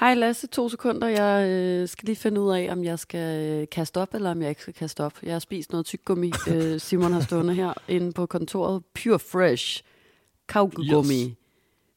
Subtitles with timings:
[0.00, 1.08] Hej Lasse, to sekunder.
[1.08, 4.42] Jeg øh, skal lige finde ud af, om jeg skal øh, kaste op, eller om
[4.42, 5.12] jeg ikke skal kaste op.
[5.22, 6.32] Jeg har spist noget tyggegummi.
[6.50, 8.82] øh, Simon har stående her inde på kontoret.
[8.94, 9.82] Pure Fresh
[10.48, 11.34] kaugummi yes.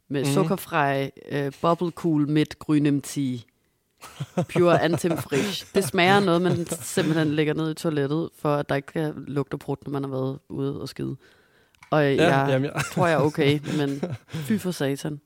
[0.07, 0.33] med mm-hmm.
[0.33, 3.37] sukkerfrej, øh, bubble cool midt grønnem tea.
[4.53, 5.65] Pure Antim Frisch.
[5.75, 9.57] Det smager noget, man simpelthen lægger ned i toilettet, for at der ikke kan lugte
[9.57, 11.15] brudt, når man har været ude og skide.
[11.89, 12.81] Og ja, jeg jamen, ja.
[12.81, 14.01] tror, jeg er okay, men
[14.47, 15.21] fy for satan.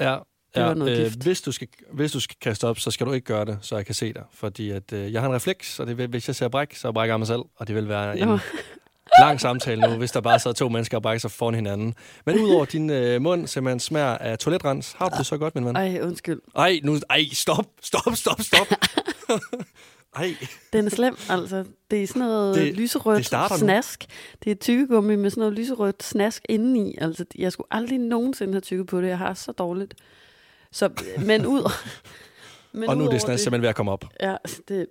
[0.00, 0.18] Ja,
[0.54, 3.06] det ja, var noget øh, hvis, du skal, hvis du skal kaste op, så skal
[3.06, 4.22] du ikke gøre det, så jeg kan se dig.
[4.32, 6.92] Fordi at, øh, jeg har en refleks, og det vil, hvis jeg ser bræk, så
[6.92, 7.42] brækker jeg mig selv.
[7.56, 8.28] Og det vil være en
[9.20, 11.94] lang samtale nu, hvis der bare sidder to mennesker og brækker sig foran hinanden.
[12.26, 15.64] Men udover din øh, mund simpelthen smager af toiletrens, har du det så godt, min
[15.64, 15.76] ven?
[15.76, 16.40] Ej, undskyld.
[16.56, 18.66] Ej, nu, ej, stop, stop, stop, stop.
[20.16, 20.36] Ej.
[20.72, 21.64] Den er slem, altså.
[21.90, 24.04] Det er sådan noget det, lyserødt det snask.
[24.08, 24.14] Nu.
[24.44, 26.96] Det er tykkegummi med sådan noget lyserødt snask indeni.
[27.00, 29.08] Altså, jeg skulle aldrig nogensinde have tykket på det.
[29.08, 29.94] Jeg har så dårligt.
[30.74, 31.72] Så, men ud...
[32.72, 34.04] men og nu er det snart simpelthen ved at komme op.
[34.20, 34.36] Ja,
[34.68, 34.86] det...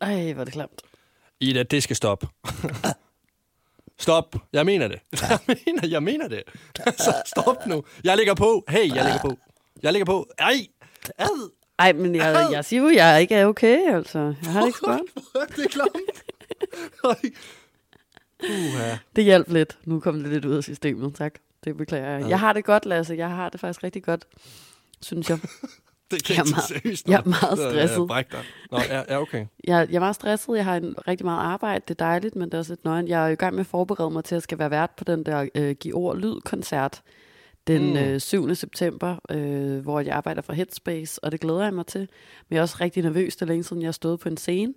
[0.00, 0.82] Ej, hvor er det klamt.
[1.40, 2.28] Ida, det skal stoppe.
[3.98, 4.36] Stop.
[4.52, 5.00] Jeg mener det.
[5.30, 6.42] Jeg mener, jeg mener det.
[6.76, 7.84] Så stop nu.
[8.04, 8.64] Jeg lægger på.
[8.68, 9.38] Hey, jeg lægger på.
[9.82, 10.28] Jeg lægger på.
[10.38, 10.66] Ej.
[11.18, 11.50] Ad.
[11.78, 14.18] Ej, men jeg, jeg siger jo, jeg ikke er okay, altså.
[14.18, 15.00] Jeg har det ikke godt.
[15.56, 16.24] det er klamt.
[18.44, 18.98] Uh-huh.
[19.16, 19.78] Det hjalp lidt.
[19.84, 21.34] Nu kom det lidt ud af systemet, tak.
[21.64, 22.22] Det beklager jeg.
[22.22, 22.28] Ja.
[22.28, 23.14] Jeg har det godt, Lasse.
[23.14, 24.24] Jeg har det faktisk rigtig godt,
[25.02, 25.38] synes jeg.
[26.10, 28.08] det kan jeg, er meget, seriøst, jeg er meget stresset.
[28.32, 29.46] Ja, Nå, ja, ja, okay.
[29.64, 30.56] Jeg, jeg er meget stresset.
[30.56, 31.84] Jeg har en, rigtig meget arbejde.
[31.88, 33.08] Det er dejligt, men det er også lidt nøgen.
[33.08, 35.04] Jeg er i gang med at forberede mig til, at jeg skal være vært på
[35.04, 37.02] den der uh, Giv Ord Lyd-koncert
[37.68, 37.96] den mm.
[37.96, 38.54] øh, 7.
[38.54, 42.00] september, øh, hvor jeg arbejder for Headspace, og det glæder jeg mig til.
[42.00, 44.36] Men jeg er også rigtig nervøs, det er længe siden, jeg har stået på en
[44.36, 44.74] scene.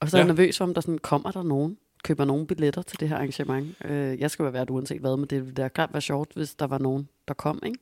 [0.00, 0.26] Og så er ja.
[0.26, 3.76] jeg nervøs om, der sådan, kommer der nogen, køber nogen billetter til det her arrangement.
[3.84, 6.54] Øh, jeg skal være vært uanset hvad, men det ville da klart være sjovt, hvis
[6.54, 7.78] der var nogen, der kom, ikke?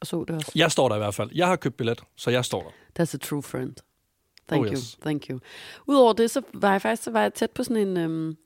[0.00, 0.52] Og så det også.
[0.54, 1.30] Jeg står der i hvert fald.
[1.34, 3.02] Jeg har købt billet, så jeg står der.
[3.02, 3.74] That's a true friend.
[4.48, 4.98] Thank oh, you, yes.
[5.02, 5.38] thank you.
[5.86, 7.96] Udover det, så var jeg faktisk så var jeg tæt på sådan en...
[7.96, 8.36] Øhm,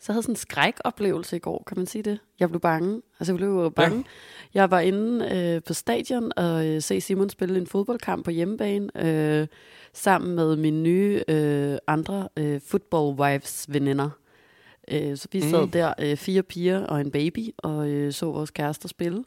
[0.00, 2.18] så havde sådan en skrækoplevelse i går, kan man sige det?
[2.40, 3.02] Jeg blev bange.
[3.20, 3.96] Altså, jeg blev bange.
[3.96, 4.60] Ja.
[4.60, 9.06] Jeg var inde øh, på stadion og øh, se Simon spille en fodboldkamp på hjemmebane,
[9.06, 9.46] øh,
[9.92, 14.10] sammen med mine nye øh, andre øh, football wives veninder.
[14.90, 15.70] Øh, så vi sad mm.
[15.70, 19.24] der, øh, fire piger og en baby, og øh, så vores kærester spille.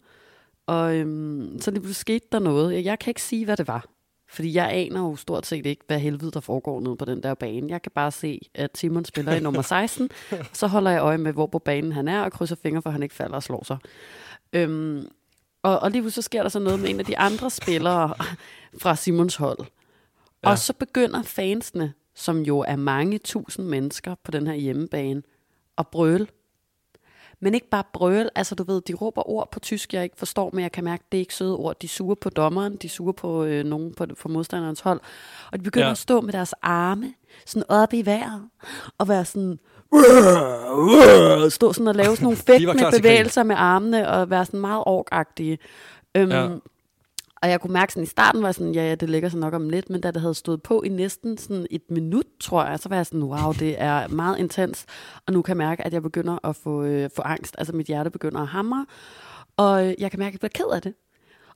[0.67, 2.73] Og øh, så det skete der noget.
[2.73, 3.85] Jeg, jeg kan ikke sige, hvad det var.
[4.29, 7.33] Fordi jeg aner jo stort set ikke, hvad helvede der foregår nede på den der
[7.33, 7.69] bane.
[7.69, 10.09] Jeg kan bare se, at Simon spiller i nummer 16.
[10.53, 13.03] så holder jeg øje med, hvor på banen han er, og krydser fingre, for han
[13.03, 13.77] ikke falder og slår sig.
[14.53, 15.07] Øhm,
[15.63, 18.13] og, og lige så sker der så noget med en af de andre spillere
[18.81, 19.59] fra Simons hold.
[20.43, 20.49] Ja.
[20.49, 25.21] Og så begynder fansene, som jo er mange tusind mennesker på den her hjemmebane,
[25.77, 26.27] at brøle
[27.39, 30.49] men ikke bare brøl, altså du ved, de råber ord på tysk, jeg ikke forstår,
[30.53, 31.79] men jeg kan mærke, at det er ikke søde ord.
[31.79, 34.99] De suger på dommeren, de suger på øh, nogen på, på modstanderens hold,
[35.51, 35.91] og de begynder ja.
[35.91, 37.13] at stå med deres arme
[37.45, 38.49] sådan oppe i vejret,
[38.97, 39.59] og være sådan,
[41.49, 45.57] stå sådan og lave sådan nogle fægtende bevægelser med armene, og være sådan meget orkagtige.
[46.15, 46.49] Øhm, ja.
[47.41, 49.53] Og jeg kunne mærke sådan i starten, var sådan, ja, ja, det ligger så nok
[49.53, 52.79] om lidt, men da det havde stået på i næsten sådan et minut, tror jeg,
[52.79, 54.85] så var jeg sådan, wow, det er meget intens.
[55.27, 57.55] Og nu kan jeg mærke, at jeg begynder at få, øh, få angst.
[57.57, 58.85] Altså mit hjerte begynder at hamre.
[59.57, 60.93] Og øh, jeg kan mærke, at jeg bliver ked af det.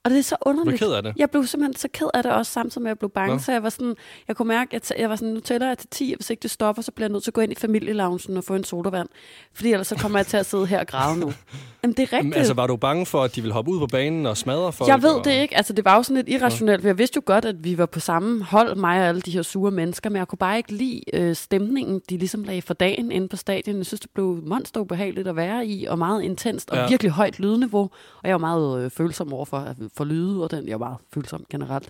[0.04, 0.80] Og det er så underligt.
[0.80, 1.14] ked af det.
[1.18, 3.36] Jeg blev simpelthen så ked af det også, samtidig med at jeg blev bange.
[3.36, 3.40] Nå.
[3.42, 3.96] Så jeg var sådan,
[4.28, 6.42] jeg kunne mærke, at jeg var sådan, nu tæller jeg til 10, og hvis ikke
[6.42, 8.64] det stopper, så bliver jeg nødt til at gå ind i familieloungen og få en
[8.64, 9.10] sodavand.
[9.54, 11.34] Fordi ellers så kommer jeg til at sidde her og græde nu.
[11.84, 12.24] Jamen, det er rigtigt.
[12.24, 14.74] Men, altså, var du bange for, at de ville hoppe ud på banen og smadre
[14.74, 14.90] folk?
[14.90, 15.26] Jeg ved og...
[15.26, 15.58] det ikke.
[15.58, 17.86] Altså, det var jo sådan lidt irrationelt, for jeg vidste jo godt, at vi var
[17.86, 20.74] på samme hold, mig og alle de her sure mennesker, men jeg kunne bare ikke
[20.74, 23.78] lide øh, stemningen, de ligesom lagde for dagen inde på stadion.
[23.78, 26.88] Jeg synes, det blev monsterubehageligt at være i, og meget intenst, og ja.
[26.88, 27.90] virkelig højt lydniveau.
[28.24, 31.46] Og jeg var meget øh, følsom over for, for lyde, og den, jeg var følsom
[31.50, 31.90] generelt.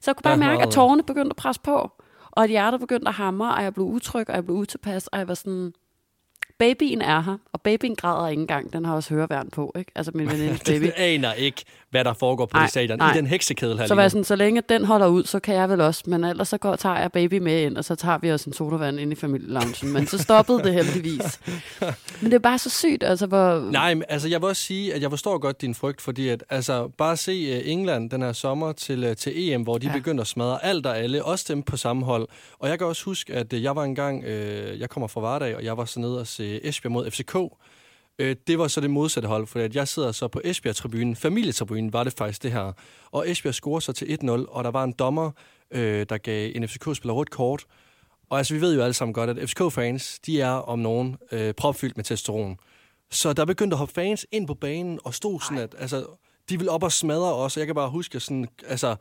[0.00, 1.90] Så jeg kunne bare mærke, at tårerne begyndte at presse på,
[2.30, 5.18] og at hjertet begyndte at hamre, og jeg blev utryg, og jeg blev utilpas, og
[5.18, 5.72] jeg var sådan,
[6.60, 8.72] babyen er her, og babyen græder ikke engang.
[8.72, 9.92] Den har også høreværn på, ikke?
[9.94, 10.84] Altså min venindes baby.
[10.84, 13.00] det aner ikke, hvad der foregår på det stadion.
[13.14, 15.70] I den heksekedel her Så var sådan, så længe den holder ud, så kan jeg
[15.70, 16.02] vel også.
[16.06, 18.54] Men ellers så går, tager jeg baby med ind, og så tager vi også en
[18.54, 19.92] sodavand ind i familieloungen.
[19.92, 21.40] Men så stoppede det heldigvis.
[22.20, 23.70] Men det er bare så sygt, altså hvor...
[23.70, 26.44] Nej, men, altså jeg vil også sige, at jeg forstår godt din frygt, fordi at,
[26.50, 29.92] altså, bare se uh, England den her sommer til, uh, til EM, hvor de ja.
[29.92, 32.28] begynder at smadre alt og alle, også dem på samme hold.
[32.58, 35.56] Og jeg kan også huske, at uh, jeg var engang, uh, jeg kommer fra Vardag,
[35.56, 37.36] og jeg var så nede og se Esbjerg mod FCK,
[38.20, 41.16] Øh, det var så det modsatte hold, for at jeg sidder så på Esbjerg-tribunen.
[41.16, 42.72] Familietribunen var det faktisk det her.
[43.10, 45.30] Og Esbjerg scorer så til 1-0, og der var en dommer,
[45.70, 47.64] øh, der gav en FCK-spiller rødt kort.
[48.30, 51.54] Og altså, vi ved jo alle sammen godt, at FCK-fans, de er om nogen øh,
[51.54, 52.56] propfyldt med testosteron.
[53.10, 55.62] Så der begyndte at hoppe fans ind på banen og stod sådan, Ej.
[55.62, 56.06] at altså,
[56.48, 57.56] de ville op og smadre os.
[57.56, 58.96] Og jeg kan bare huske sådan, altså,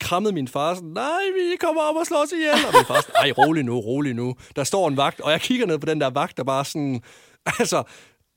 [0.00, 2.66] krammede min far sådan, nej, vi kommer op og slår os ihjel.
[2.68, 4.34] Og min far sådan, ej, rolig nu, rolig nu.
[4.56, 7.02] Der står en vagt, og jeg kigger ned på den der vagt, der bare sådan,
[7.58, 7.82] altså,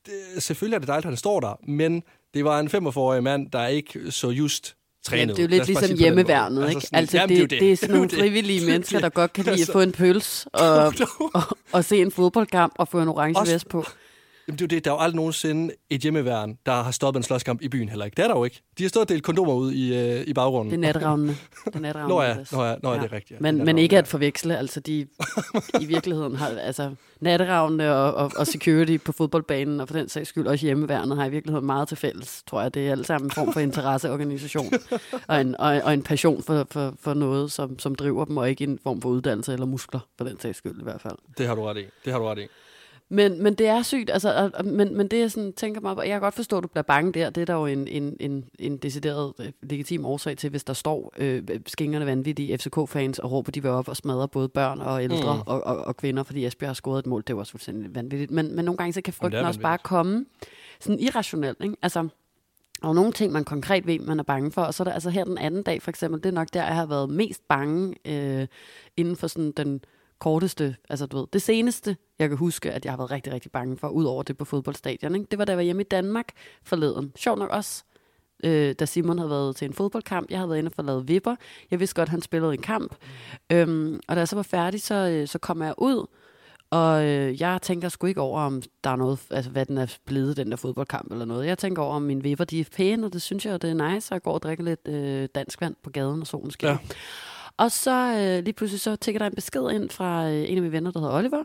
[0.06, 2.02] det, selvfølgelig er det dejligt, at han står der, men
[2.34, 5.28] det var en 45-årig mand, der ikke så just trænet.
[5.28, 6.74] Ja, det er jo lidt ligesom hjemmeværnet, ikke?
[6.74, 9.44] Altså, sådan, altså jamen, det, det, det, er sådan nogle frivillige mennesker, der godt kan
[9.44, 10.94] lide at få en pøls og,
[11.34, 11.42] og,
[11.72, 13.84] og se en fodboldkamp og få en orange Også, vest på.
[14.48, 14.84] Jamen, det er jo det.
[14.84, 18.04] Der er jo aldrig nogensinde et hjemmeværn, der har stoppet en slåskamp i byen heller
[18.04, 18.14] ikke.
[18.16, 18.62] Det er der jo ikke.
[18.78, 20.70] De har stået og delt kondomer ud i, øh, i baggrunden.
[20.70, 21.36] Det er natravnene.
[21.64, 22.14] Det er natravnene.
[22.14, 23.30] Nå ja, nå ja, nå ja, det er rigtigt.
[23.30, 23.36] Ja.
[23.40, 24.58] Men, men ikke at forveksle.
[24.58, 25.06] Altså, de
[25.80, 26.48] i virkeligheden har...
[26.48, 26.90] Altså,
[27.20, 31.26] natteravne og, og, og security på fodboldbanen, og for den sags skyld også hjemmeværnet, har
[31.26, 32.74] i virkeligheden meget til fælles, tror jeg.
[32.74, 34.72] Det er alt sammen en form for interesseorganisation,
[35.28, 38.50] og, en, og, og en passion for, for, for noget, som, som driver dem, og
[38.50, 41.16] ikke en form for uddannelse eller muskler, for den sags skyld i hvert fald.
[41.38, 41.84] Det har du ret i.
[42.04, 42.46] Det har du ret i.
[43.08, 46.20] Men, men det er sygt, altså, men, men det jeg sådan, tænker mig, jeg kan
[46.20, 48.76] godt forstå, at du bliver bange der, det er der jo en, en, en, en
[48.76, 53.62] decideret øh, legitim årsag til, hvis der står øh, skingerne vanvittige FCK-fans og råber, de
[53.62, 55.40] vil op og smadre både børn og ældre mm.
[55.46, 58.30] og, og, og, kvinder, fordi Esbjerg har scoret et mål, det var også fuldstændig vanvittigt.
[58.30, 60.26] Men, men nogle gange så kan frygten også bare komme
[60.80, 61.76] sådan irrationelt, ikke?
[61.82, 62.08] Altså,
[62.82, 64.62] og nogle ting, man konkret ved, man er bange for.
[64.62, 66.64] Og så er der altså her den anden dag, for eksempel, det er nok der,
[66.64, 68.46] jeg har været mest bange øh,
[68.96, 69.80] inden for sådan den
[70.18, 73.50] korteste, altså du ved, det seneste, jeg kan huske, at jeg har været rigtig, rigtig
[73.52, 75.26] bange for, ud over det på fodboldstadion, ikke?
[75.30, 76.28] det var da jeg var hjemme i Danmark
[76.62, 77.12] forleden.
[77.16, 77.84] Sjov nok også,
[78.44, 80.30] øh, da Simon havde været til en fodboldkamp.
[80.30, 81.36] Jeg havde været inde og få lavet vipper.
[81.70, 82.94] Jeg vidste godt, at han spillede en kamp.
[83.52, 86.06] Øhm, og da jeg så var færdig, så, øh, så kom jeg ud,
[86.70, 89.96] og øh, jeg tænker sgu ikke over, om der er noget, altså hvad den er
[90.04, 91.46] blevet, den der fodboldkamp eller noget.
[91.46, 93.90] Jeg tænker over, om mine vipper, de er pæne, og det synes jeg, det er
[93.90, 96.72] nice, at jeg går og drikker lidt øh, dansk vand på gaden, og solen skinner.
[96.72, 96.94] Ja.
[97.56, 100.62] Og så øh, lige pludselig så tækker der en besked ind fra øh, en af
[100.62, 101.44] mine venner, der hedder Oliver.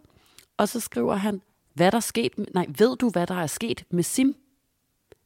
[0.58, 1.42] Og så skriver han,
[1.74, 4.36] hvad der er sket, nej, ved du, hvad der er sket med Sim?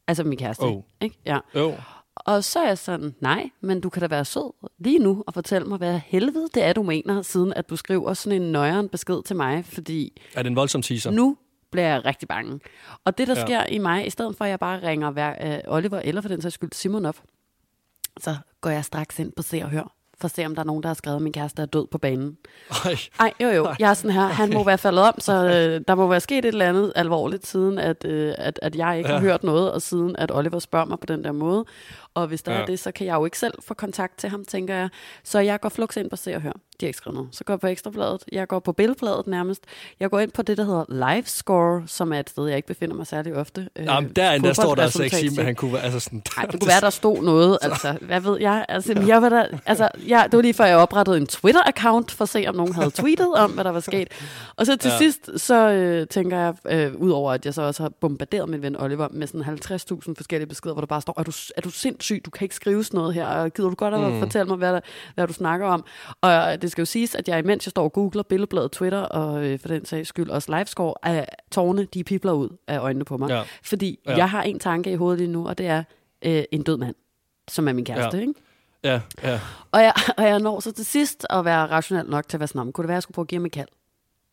[0.07, 0.81] Altså min kæreste, oh.
[1.01, 1.17] ikke?
[1.25, 1.39] Ja.
[1.55, 1.73] Oh.
[2.15, 5.33] Og så er jeg sådan, nej, men du kan da være sød lige nu og
[5.33, 8.89] fortælle mig, hvad helvede det er, du mener, siden at du skriver sådan en nøjeren
[8.89, 10.21] besked til mig, fordi...
[10.33, 11.11] Er det en voldsom teaser?
[11.11, 11.37] Nu
[11.71, 12.59] bliver jeg rigtig bange.
[13.05, 13.45] Og det, der ja.
[13.45, 16.29] sker i mig, i stedet for at jeg bare ringer hver, uh, Oliver eller for
[16.29, 17.23] den sags skyld Simon op,
[18.19, 20.65] så går jeg straks ind på Se og Hør for at se, om der er
[20.65, 22.37] nogen, der har skrevet, at min kæreste er død på banen.
[22.85, 25.81] Ej, Ej jo jo, jeg er sådan her, han må være faldet om, så øh,
[25.87, 29.09] der må være sket et eller andet alvorligt, siden at, øh, at, at jeg ikke
[29.09, 29.15] ja.
[29.15, 31.65] har hørt noget, og siden at Oliver spørger mig på den der måde.
[32.15, 32.61] Og hvis der ja.
[32.61, 34.89] er det, så kan jeg jo ikke selv få kontakt til ham, tænker jeg.
[35.23, 36.51] Så jeg går flux ind på Se og Hør.
[36.79, 37.29] De har ikke skrevet noget.
[37.35, 38.23] Så går jeg på Ekstrabladet.
[38.31, 39.63] Jeg går på Billedbladet nærmest.
[39.99, 42.95] Jeg går ind på det, der hedder Livescore, som er et sted, jeg ikke befinder
[42.95, 43.69] mig særlig ofte.
[43.75, 45.81] Øh, Jamen, derinde, der står der altså ikke sige, at han kunne være...
[45.81, 47.57] Altså sådan, Nej, det kunne være, der stod noget.
[47.65, 48.65] Altså, hvad ved jeg?
[48.69, 52.21] Altså, jeg var der, altså, jeg, det var lige før, jeg oprettede en Twitter-account, for
[52.21, 54.07] at se, om nogen havde tweetet om, hvad der var sket.
[54.55, 54.97] Og så til ja.
[54.97, 58.75] sidst, så øh, tænker jeg, øh, udover at jeg så også har bombarderet min ven
[58.81, 61.69] Oliver med sådan 50.000 forskellige beskeder, hvor der bare står, er du, er du
[62.05, 64.19] sindssyg, du kan ikke skrive sådan noget her, og gider du godt at mm.
[64.19, 64.79] fortælle mig, hvad, der,
[65.15, 65.85] hvad du snakker om?
[66.21, 69.45] Og det skal jo siges, at jeg imens jeg står og googler billedbladet Twitter, og
[69.45, 73.17] øh, for den sags skyld også livescore, at tårne, de pipler ud af øjnene på
[73.17, 73.29] mig.
[73.29, 73.43] Ja.
[73.63, 74.17] Fordi ja.
[74.17, 75.83] jeg har en tanke i hovedet lige nu, og det er
[76.25, 76.95] øh, en død mand,
[77.47, 78.21] som er min kæreste, ja.
[78.21, 78.33] ikke?
[78.83, 79.39] Ja, ja.
[79.71, 82.47] Og jeg, og jeg når så til sidst at være rationel nok til at være
[82.47, 83.67] sådan, kunne det være, at jeg skulle prøve at give ham et kald?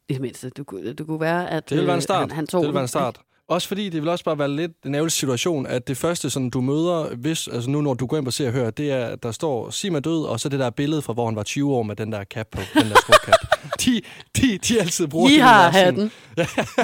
[0.09, 0.51] I det mindste.
[0.57, 2.21] Det kunne, det kunne være, at det være en øh, start.
[2.21, 3.21] Han, han tog det ville være en start.
[3.53, 6.51] Også fordi det vil også bare være lidt en ærgerlig situation, at det første, som
[6.51, 9.07] du møder, hvis, altså nu når du går ind og ser og hører, det er,
[9.07, 11.43] at der står Sim er død, og så det der billede fra, hvor han var
[11.43, 13.35] 20 år med den der cap på, den der skråkap.
[13.85, 14.01] de,
[14.37, 15.41] de, de altid bruger det.
[15.41, 16.11] har hatten.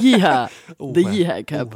[0.03, 0.53] I har.
[0.95, 1.75] The har cap.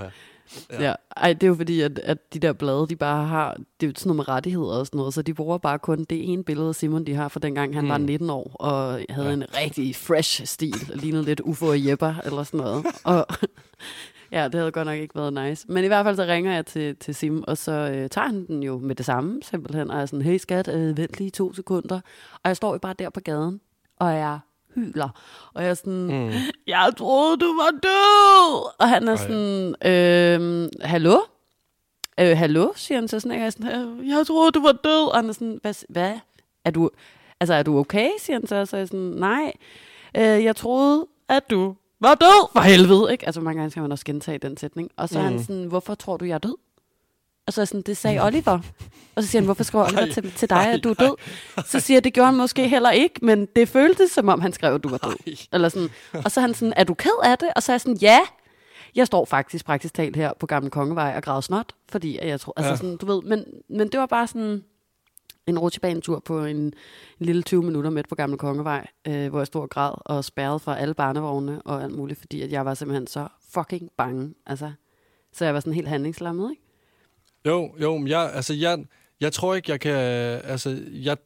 [0.71, 0.85] Ja.
[0.85, 0.95] ja.
[1.16, 3.90] Ej, det er jo fordi, at, at de der blade, de bare har, det er
[3.90, 6.45] jo sådan noget med rettigheder og sådan noget, så de bruger bare kun det ene
[6.45, 7.90] billede af Simon, de har fra dengang han mm.
[7.90, 9.33] var 19 år, og havde ja.
[9.33, 12.87] en rigtig fresh stil, lignede lidt Ufo og Jepper eller sådan noget.
[13.05, 13.26] Og
[14.33, 15.67] Ja, det havde godt nok ikke været nice.
[15.69, 18.47] Men i hvert fald så ringer jeg til, til Sim, og så øh, tager han
[18.47, 19.91] den jo med det samme, simpelthen.
[19.91, 22.01] Og jeg er sådan, hey skat, øh, vent lige to sekunder.
[22.35, 23.61] Og jeg står jo bare der på gaden,
[23.97, 24.39] og jeg
[24.75, 25.09] hyler.
[25.55, 26.33] Og jeg er sådan, mm.
[26.67, 28.73] jeg troede, du var død!
[28.79, 29.17] Og han er Ej.
[29.17, 31.19] sådan, øh, hallo?
[32.21, 35.09] Øh, hallo, siger han så sådan, jeg er sådan, jeg troede, du var død.
[35.09, 35.75] Og han er sådan, hvad?
[35.89, 36.15] hvad?
[36.65, 36.91] Er du,
[37.41, 38.67] altså, er du okay, siger han så.
[38.67, 39.53] Så er jeg sådan, nej,
[40.17, 43.26] øh, jeg troede, at du var død for helvede, ikke?
[43.26, 44.90] Altså mange gange skal man også gentage den sætning.
[44.97, 45.25] Og så mm.
[45.25, 45.42] er han mm.
[45.42, 46.54] sådan, hvorfor tror du, jeg er død?
[47.47, 48.26] Og så er sådan, det sagde mm.
[48.26, 48.59] Oliver.
[49.16, 51.14] Og så siger han, hvorfor skriver Oliver til, til dig, at du er død?
[51.66, 54.52] Så siger jeg, det gjorde han måske heller ikke, men det føltes, som om han
[54.52, 55.47] skrev, at du var død.
[55.52, 55.88] Eller sådan.
[56.25, 57.49] Og så er han sådan, er du ked af det?
[57.56, 58.18] Og så er jeg sådan, ja.
[58.94, 62.52] Jeg står faktisk praktisk talt her på Gamle Kongevej og græder snot, fordi jeg tror,
[62.56, 64.62] altså sådan, du ved, men, men det var bare sådan,
[65.46, 66.72] en rutsjebanetur på en, en
[67.18, 70.58] lille 20 minutter midt på Gamle Kongevej, øh, hvor jeg stod og græd og spærrede
[70.58, 74.34] fra alle barnevogne og alt muligt, fordi at jeg var simpelthen så fucking bange.
[74.46, 74.72] Altså,
[75.32, 76.62] så jeg var sådan helt handlingslammet, ikke?
[77.46, 78.84] Jo, jo, men jeg, altså, jeg,
[79.20, 79.92] jeg tror ikke, jeg kan...
[80.44, 81.16] Altså, jeg,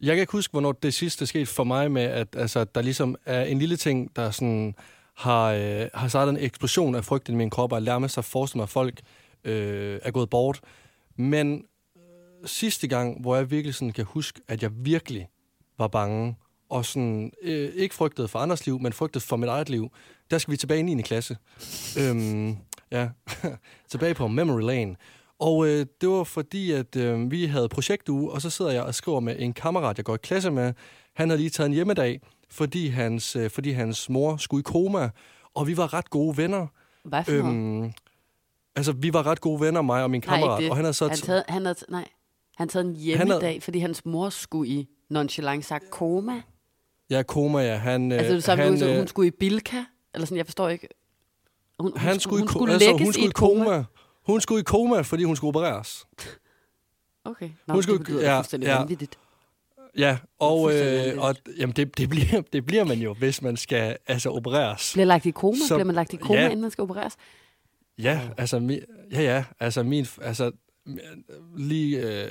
[0.00, 3.16] Jeg kan ikke huske, hvornår det sidste skete for mig med, at altså, der ligesom
[3.26, 4.74] er en lille ting, der sådan
[5.14, 8.20] har, øh, har startet en eksplosion af frygt i min krop, og lærer mig sig
[8.20, 9.00] at forestille mig, at folk
[9.44, 10.60] øh, er gået bort.
[11.16, 11.64] Men
[12.46, 15.28] sidste gang, hvor jeg virkelig sådan kan huske, at jeg virkelig
[15.78, 16.36] var bange,
[16.68, 19.90] og sådan, øh, ikke frygtede for andres liv, men frygtede for mit eget liv,
[20.30, 21.02] der skal vi tilbage i 9.
[21.02, 21.36] klasse.
[22.00, 22.56] øhm,
[22.90, 23.08] ja,
[23.90, 24.96] tilbage på Memory Lane.
[25.38, 28.94] Og øh, det var fordi, at øh, vi havde projektuge, og så sidder jeg og
[28.94, 30.72] skriver med en kammerat, jeg går i klasse med.
[31.14, 35.10] Han havde lige taget en hjemmedag, fordi hans, øh, fordi hans mor skulle i koma,
[35.54, 36.66] og vi var ret gode venner.
[37.04, 37.92] Hvad for øhm,
[38.76, 40.60] Altså, vi var ret gode venner, mig og min kammerat.
[40.60, 41.08] Nej, og han havde så...
[41.08, 42.08] Han taget, han havde, nej,
[42.56, 46.42] han taget en hjemmedag, havde, fordi hans mor skulle i nonchalant sagt koma.
[47.10, 47.76] Ja, koma, ja.
[47.76, 49.84] Han, altså, det samme, han, hun, hun skulle i Bilka?
[50.14, 50.88] Eller sådan, jeg forstår ikke.
[51.80, 53.64] Hun, han hun, skulle, hun skulle altså, lægges hun skulle i koma.
[53.64, 53.84] koma.
[54.26, 56.06] Hun skulle i koma, fordi hun skulle opereres.
[57.24, 57.50] Okay.
[57.66, 58.78] Nå, hun skulle, det betyder ja, fuldstændig ja.
[58.78, 59.18] vanvittigt.
[59.98, 63.96] Ja, og, øh, og jamen, det, det, bliver, det bliver man jo, hvis man skal
[64.06, 64.92] altså, opereres.
[64.92, 65.56] Bliver lagt i koma?
[65.68, 67.16] Så, bliver man lagt i koma, ja, inden man skal opereres?
[67.98, 68.80] Ja, altså, mi,
[69.12, 70.50] ja, ja, altså, min, altså
[71.56, 72.28] lige øh,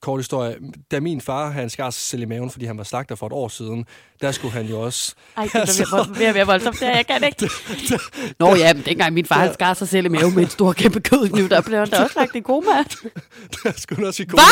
[0.00, 0.56] kort historie.
[0.90, 3.32] Da min far, han skar sig selv i maven, fordi han var slagter for et
[3.32, 3.86] år siden,
[4.20, 5.14] der skulle han jo også...
[5.36, 7.50] Ej, det altså, mere, mere voldsomt, det jeg kan ikke.
[8.40, 10.72] Nå ja, men dengang min far, han skar sig selv i maven med en stor
[10.72, 12.84] kæmpe kødkniv, der blev han da også lagt i koma.
[13.62, 14.42] der skulle han også i koma.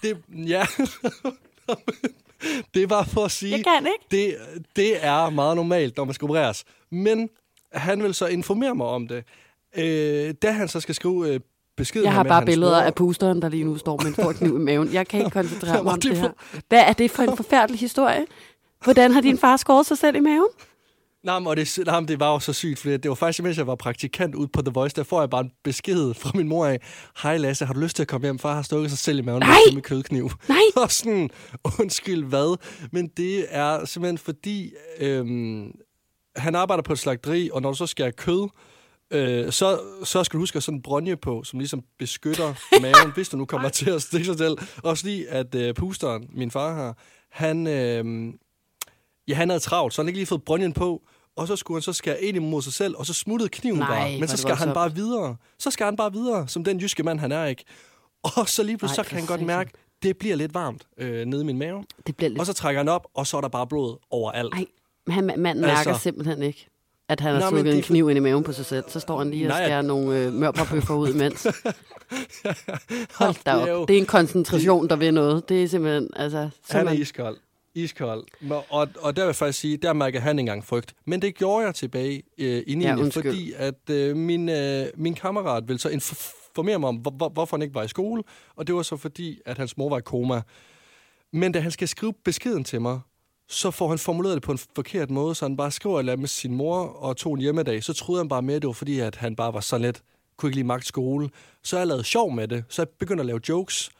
[0.00, 0.10] Hvad?
[0.10, 0.66] Det, ja.
[2.74, 3.56] det var for at sige...
[3.56, 4.06] Jeg kan ikke.
[4.10, 4.36] Det,
[4.76, 6.64] det er meget normalt, når man skal opereres.
[6.90, 7.28] Men
[7.72, 9.24] han vil så informere mig om det.
[9.76, 11.40] Øh, da han så skal skrive øh,
[11.76, 14.56] besked Jeg har bare billeder af pusteren, der lige nu står med en stor kniv
[14.56, 14.92] i maven.
[14.92, 16.30] Jeg kan ikke koncentrere mig om det her.
[16.68, 18.26] Hvad er det for en forfærdelig historie?
[18.84, 20.48] Hvordan har din far skåret sig selv i maven?
[21.26, 23.58] Nej, men det, nej, men det var jo så sygt, fordi det var faktisk, mens
[23.58, 26.48] jeg var praktikant ude på The Voice, der får jeg bare en besked fra min
[26.48, 26.80] mor af,
[27.22, 28.38] hej Lasse, har du lyst til at komme hjem?
[28.38, 29.58] Far har stukket sig selv i maven Nej!
[29.74, 30.30] med kødkniv.
[30.48, 30.58] Nej!
[30.76, 31.30] Og sådan,
[31.80, 32.58] undskyld hvad?
[32.92, 35.72] Men det er simpelthen fordi, øhm,
[36.36, 38.48] han arbejder på et slagteri, og når du så skærer kød,
[39.10, 43.12] øh, så, så skal du huske at sådan en bronje på, som ligesom beskytter maven,
[43.14, 44.58] hvis du nu kommer til at stikke sig selv.
[44.82, 46.96] Også lige, at øh, pusteren, min far har,
[47.30, 48.32] han, øh,
[49.28, 51.02] ja, han havde travlt, så han ikke lige fået bronjen på,
[51.36, 53.88] og så skulle han så skære ind imod sig selv, og så smuttede kniven Nej,
[53.88, 54.20] bare.
[54.20, 55.36] Men så skal han bare videre.
[55.58, 57.64] Så skal han bare videre, som den jyske mand, han er ikke.
[58.22, 59.70] Og så lige pludselig, så kan han godt mærke,
[60.02, 61.84] det bliver lidt varmt øh, nede i min mave.
[62.06, 62.40] Det bliver lidt...
[62.40, 64.54] Og så trækker han op, og så er der bare blod overalt.
[64.54, 64.66] Nej,
[65.08, 66.68] han, manden mærker altså, simpelthen ikke
[67.08, 68.84] at han har stukket en kniv ind i maven på sig selv.
[68.88, 71.46] Så står han lige og skærer nogle øh, mørparbøffer ud imens.
[73.20, 73.88] Hold da op.
[73.88, 75.48] Det er en koncentration, der vil noget.
[75.48, 76.10] Det er simpelthen...
[76.16, 76.88] Altså, simpelthen...
[76.88, 77.36] Han er iskold.
[77.74, 78.24] Iskold.
[78.70, 80.94] Og, og der vil jeg faktisk sige, der mærker han engang frygt.
[81.04, 82.84] Men det gjorde jeg tilbage øh, i 9.
[82.84, 87.28] Ja, fordi at øh, min, øh, min kammerat ville så informere mig om, hvor, hvor,
[87.28, 88.22] hvorfor han ikke var i skole.
[88.56, 90.42] Og det var så fordi, at hans mor var i koma.
[91.32, 93.00] Men da han skal skrive beskeden til mig,
[93.48, 96.28] så får han formuleret det på en forkert måde, så han bare skriver eller med
[96.28, 97.84] sin mor og tog en hjemmedag.
[97.84, 100.02] Så troede han bare med, at det var fordi, at han bare var så let,
[100.36, 101.30] kunne ikke lige magt skole.
[101.64, 103.90] Så jeg lavet sjov med det, så jeg begynder at lave jokes.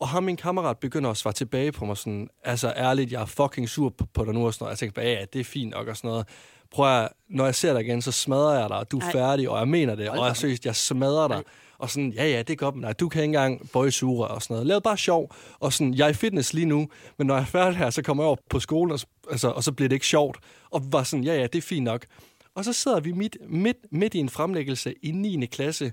[0.00, 3.26] Og ham min kammerat begynder at svare tilbage på mig sådan, altså ærligt, jeg er
[3.26, 4.70] fucking sur på, dig nu og sådan noget.
[4.70, 6.26] Jeg tænker bare, ja, det er fint nok og sådan noget.
[6.70, 9.12] Prøv at, når jeg ser dig igen, så smadrer jeg dig, og du er Ej.
[9.12, 11.36] færdig, og jeg mener det, og jeg synes, jeg smadrer dig.
[11.36, 11.42] Ej.
[11.78, 14.28] Og sådan, ja, ja, det er godt, men nej, du kan ikke engang bøje sure
[14.28, 14.66] og sådan noget.
[14.66, 15.34] Lav bare sjov.
[15.58, 18.02] Og sådan, jeg er i fitness lige nu, men når jeg er færdig her, så
[18.02, 20.38] kommer jeg over på skolen, og, altså, og så bliver det ikke sjovt.
[20.70, 22.06] Og var sådan, ja, ja, det er fint nok.
[22.54, 25.46] Og så sidder vi midt, midt, midt i en fremlæggelse i 9.
[25.46, 25.92] klasse,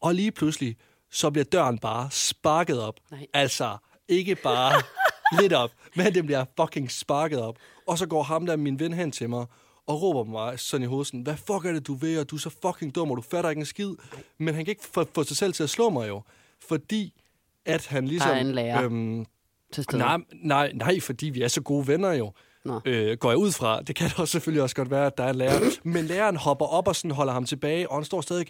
[0.00, 0.76] og lige pludselig,
[1.10, 2.94] så bliver døren bare sparket op.
[3.10, 3.26] Nej.
[3.34, 3.76] Altså,
[4.08, 4.82] ikke bare
[5.40, 7.56] lidt op, men den bliver fucking sparket op.
[7.86, 9.46] Og så går ham der, min ven, hen til mig,
[9.86, 12.36] og råber mig sådan i hovedet, sådan, hvad fuck er det, du ved, og du
[12.36, 13.94] er så fucking dum, og du fatter ikke en skid.
[14.38, 16.22] Men han kan ikke få, sig selv til at slå mig jo,
[16.68, 17.12] fordi
[17.64, 18.28] at han ligesom...
[18.28, 19.26] Der er en lærer øhm,
[19.72, 19.98] til stede.
[19.98, 22.32] Nej, nej, nej, fordi vi er så gode venner jo.
[22.84, 23.82] Øh, går jeg ud fra.
[23.82, 25.60] Det kan da også selvfølgelig også godt være, at der er en lærer.
[25.82, 28.46] Men læreren hopper op og sådan holder ham tilbage, og han står stadig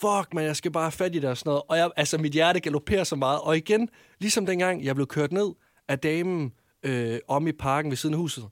[0.00, 1.62] fuck, man, jeg skal bare have fat i det og sådan noget.
[1.68, 3.40] Og jeg, altså, mit hjerte galopperer så meget.
[3.40, 3.88] Og igen,
[4.20, 5.50] ligesom dengang, jeg blev kørt ned
[5.88, 6.52] af damen
[6.82, 8.44] øh, om i parken ved siden af huset,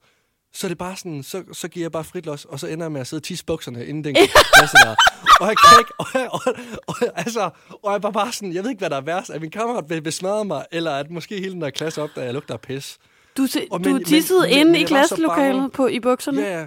[0.54, 2.84] så er det bare sådan, så, så giver jeg bare frit los, og så ender
[2.84, 4.14] jeg med at sidde og tisse bukserne inden den
[4.56, 4.94] klasse der.
[5.40, 6.40] Og jeg kan ikke, og, jeg, og,
[6.86, 7.50] og, altså,
[7.82, 9.84] og jeg var bare sådan, jeg ved ikke, hvad der er værst, at min kammerat
[9.88, 12.54] vil, vil smadre mig, eller at måske hele den der klasse op, der jeg lugter
[12.54, 12.98] af pis.
[13.36, 16.40] Du, se, og, men, du tissede men, inde men, i klasselokalet på, i bukserne?
[16.40, 16.66] Ja,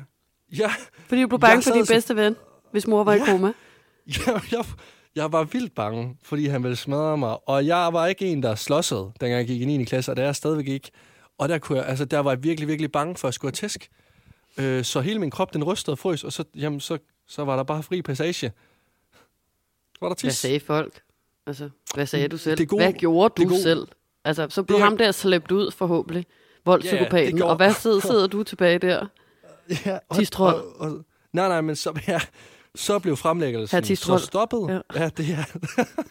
[0.58, 0.72] ja.
[1.08, 2.36] Fordi du blev bange for din bedste ven,
[2.72, 3.54] hvis mor var ja, i koma?
[4.28, 4.66] Ja, jeg,
[5.16, 8.56] jeg var vildt bange, fordi han ville smadre mig, og jeg var ikke en, der
[8.56, 9.84] slåsede, dengang jeg gik i 9.
[9.84, 10.92] klasse, og det er jeg stadigvæk ikke.
[11.38, 13.90] Og der, kunne jeg, altså, der var jeg virkelig, virkelig bange for at skulle tæsk.
[14.58, 17.56] Øh, så hele min krop, den rystede og frøs, og så, jamen, så, så var
[17.56, 18.52] der bare fri passage.
[19.94, 20.22] Så var der tis.
[20.24, 21.02] Hvad sagde folk?
[21.48, 22.58] Altså, hvad sagde du selv?
[22.58, 23.62] Det gode, hvad gjorde du det gode.
[23.62, 23.88] selv?
[24.24, 26.26] Altså, så blev det, ham der slæbt ud forhåbentlig
[26.66, 27.38] voldspsykopaten.
[27.38, 29.06] Ja, og hvad sidder, sidder du tilbage der?
[29.86, 32.20] Ja, og, og, og, nej, nej, men så, ja,
[32.76, 34.68] så blev fremlæggelsen så stoppet.
[34.70, 35.02] Ja.
[35.02, 35.44] ja, det er.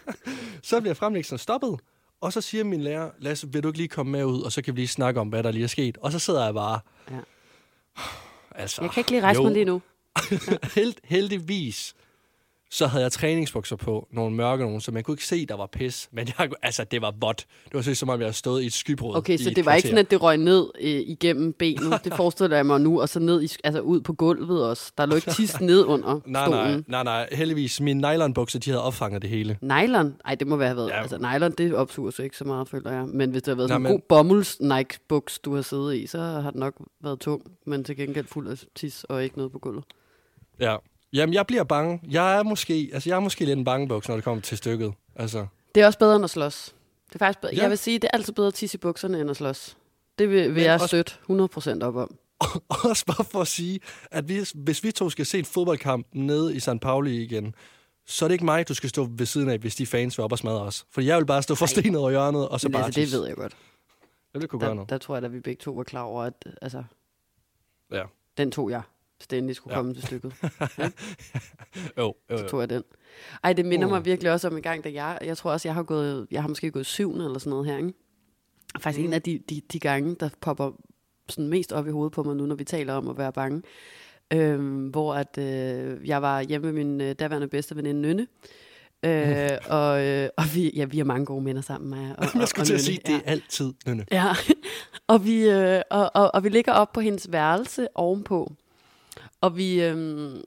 [0.62, 1.81] så bliver fremlæggelsen stoppet,
[2.25, 4.62] og så siger min lærer, Lasse, vil du ikke lige komme med ud, og så
[4.62, 5.99] kan vi lige snakke om, hvad der lige er sket.
[6.00, 6.81] Og så sidder jeg bare...
[7.11, 7.16] Ja.
[8.50, 9.43] Altså, jeg kan ikke lige rejse jo.
[9.43, 9.83] mig lige nu.
[10.31, 10.57] Ja.
[10.75, 11.95] Held, heldigvis
[12.75, 15.66] så havde jeg træningsbukser på, nogle mørke nogle, så man kunne ikke se, der var
[15.66, 16.09] pis.
[16.12, 17.47] Men jeg, altså, det var vådt.
[17.64, 19.16] Det var så som om, jeg havde stået i et skybrud.
[19.16, 22.04] Okay, så det var ikke sådan, at det røg ned øh, igennem benet.
[22.04, 24.93] Det forestiller jeg mig nu, og så ned i, altså ud på gulvet også.
[24.99, 26.85] Der lå ikke tis ned under nej, stolen.
[26.88, 27.28] Nej, nej, nej.
[27.33, 29.59] Heldigvis, mine nylonbukser, de havde opfanget det hele.
[29.61, 30.16] Nylon?
[30.25, 30.88] Nej, det må være været.
[30.88, 31.00] Ja.
[31.00, 33.07] Altså, nylon, det opsuger sig ikke så meget, føler jeg.
[33.07, 33.93] Men hvis det har været nej, sådan en men...
[33.93, 37.97] god bomulds Nike-buks, du har siddet i, så har det nok været tung, men til
[37.97, 39.85] gengæld fuld af tis og ikke noget på gulvet.
[40.61, 40.76] Ja,
[41.14, 42.00] Jamen, jeg bliver bange.
[42.11, 44.92] Jeg er måske, altså, jeg er måske lidt en bangebuks, når det kommer til stykket.
[45.16, 45.47] Altså.
[45.75, 46.75] Det er også bedre end at slås.
[47.09, 47.54] Det er faktisk bedre.
[47.54, 47.62] Ja.
[47.62, 49.76] Jeg vil sige, det er altid bedre at tisse i bukserne end at slås.
[50.18, 50.87] Det vil, vil jeg også...
[50.87, 51.12] støtte
[51.83, 52.16] 100% op om.
[52.90, 53.80] også bare for at sige,
[54.11, 56.80] at hvis, hvis vi to skal se en fodboldkamp nede i St.
[56.83, 57.54] Pauli igen,
[58.06, 60.25] så er det ikke mig, du skal stå ved siden af, hvis de fans vil
[60.25, 60.87] op og smadre os.
[60.90, 63.37] For jeg vil bare stå forstenet over hjørnet, og så bare altså, det ved jeg
[63.37, 63.56] godt.
[64.33, 64.90] Det vil kunne der, gøre noget.
[64.90, 66.85] Der tror jeg, at vi begge to var klar over, at altså,
[67.92, 68.02] ja.
[68.37, 68.83] den tog jeg
[69.33, 69.78] endelig skulle ja.
[69.78, 70.35] komme til stykket.
[70.78, 70.90] Ja?
[71.99, 72.38] jo, jo, jo.
[72.38, 72.83] Så tog jeg den.
[73.44, 73.92] Ej, det minder uh.
[73.92, 76.42] mig virkelig også om en gang, da jeg, jeg tror også, jeg har gået, jeg
[76.42, 77.92] har måske gået syvende eller sådan noget her, ikke?
[78.80, 79.06] Faktisk mm.
[79.06, 80.71] en af de, de, de gange, der popper
[81.28, 83.62] sådan mest op i hovedet på mig nu, når vi taler om at være bange.
[84.33, 88.26] Øhm, hvor at øh, jeg var hjemme med min øh, daværende bedste veninde Nynne.
[89.04, 92.49] Øh, og, øh, og vi, ja, vi har mange gode minder sammen med og, Jeg
[92.49, 94.04] skulle til at sige, det er altid Nynne.
[94.12, 94.25] Ja,
[95.12, 98.52] og vi, øh, og, og, og vi ligger op på hendes værelse ovenpå.
[99.44, 100.40] Og vi, øhm,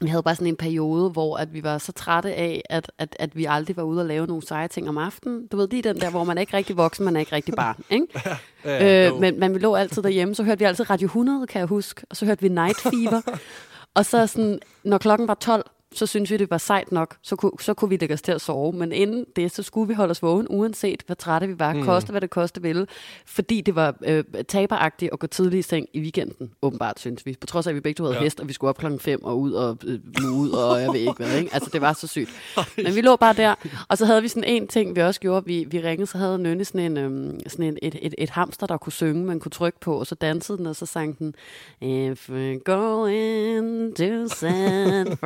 [0.00, 3.16] vi havde bare sådan en periode, hvor at vi var så trætte af, at, at,
[3.18, 5.46] at vi aldrig var ude og lave nogle seje ting om aftenen.
[5.46, 7.54] Du ved, er den der, hvor man er ikke rigtig voksen, man er ikke rigtig
[7.54, 7.84] barn.
[7.90, 8.06] Ikke?
[8.24, 11.46] ja, ja, øh, men, men vi lå altid derhjemme, så hørte vi altid Radio 100,
[11.46, 12.02] kan jeg huske.
[12.10, 13.38] Og så hørte vi Night Fever.
[13.96, 17.16] og så sådan, når klokken var 12, så synes vi, det var sejt nok.
[17.22, 18.72] Så kunne, så kunne vi lægge os til at sove.
[18.72, 21.72] Men inden det, så skulle vi holde os vågen, uanset hvor trætte vi var.
[21.72, 21.84] Mm.
[21.84, 22.86] Koste, hvad det koste ville.
[23.26, 27.36] Fordi det var øh, taberagtigt at gå tidligt i seng i weekenden, åbenbart, synes vi.
[27.40, 28.22] På trods af, at vi begge to havde ja.
[28.22, 29.98] hest, og vi skulle op klokken 5 og ud og øh,
[30.32, 31.38] ud, og jeg ved ikke hvad.
[31.38, 31.54] Ikke?
[31.54, 32.30] Altså, det var så sygt.
[32.84, 33.54] Men vi lå bare der.
[33.88, 35.46] Og så havde vi sådan en ting, vi også gjorde.
[35.46, 38.66] Vi, vi ringede, så havde Nynne sådan, en, øh, sådan en, et, et, et hamster,
[38.66, 41.34] der kunne synge, man kunne trykke på, og så dansede den, og så sang den
[41.80, 45.16] If we're going to San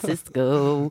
[0.00, 0.90] Francisco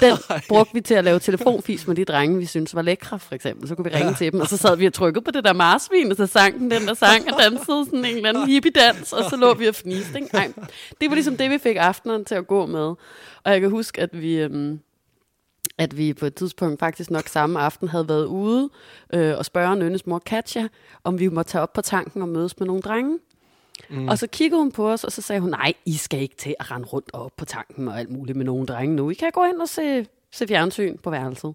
[0.00, 0.16] den
[0.48, 3.68] brugte vi til at lave telefonfis med de drenge, vi synes var lækre, for eksempel.
[3.68, 4.14] Så kunne vi ringe ja.
[4.14, 6.58] til dem, og så sad vi og trykkede på det der marsvin, og så sang
[6.58, 9.66] den den der sang, og dansede sådan en eller anden hippie-dans, og så lå vi
[9.66, 10.18] og fniste.
[10.18, 10.36] Ikke?
[10.36, 10.52] Ej,
[11.00, 12.94] det var ligesom det, vi fik aftenen til at gå med.
[13.44, 14.36] Og jeg kan huske, at vi...
[14.40, 14.80] Øhm,
[15.78, 18.70] at vi på et tidspunkt faktisk nok samme aften havde været ude
[19.14, 20.68] øh, og spørge Nynnes mor Katja,
[21.04, 23.18] om vi måtte tage op på tanken og mødes med nogle drenge.
[23.90, 24.08] Mm.
[24.08, 26.54] Og så kiggede hun på os, og så sagde hun, nej, I skal ikke til
[26.60, 29.10] at rende rundt op på tanken og alt muligt med nogle drenge nu.
[29.10, 31.54] I kan gå ind og se, se fjernsyn på værelset.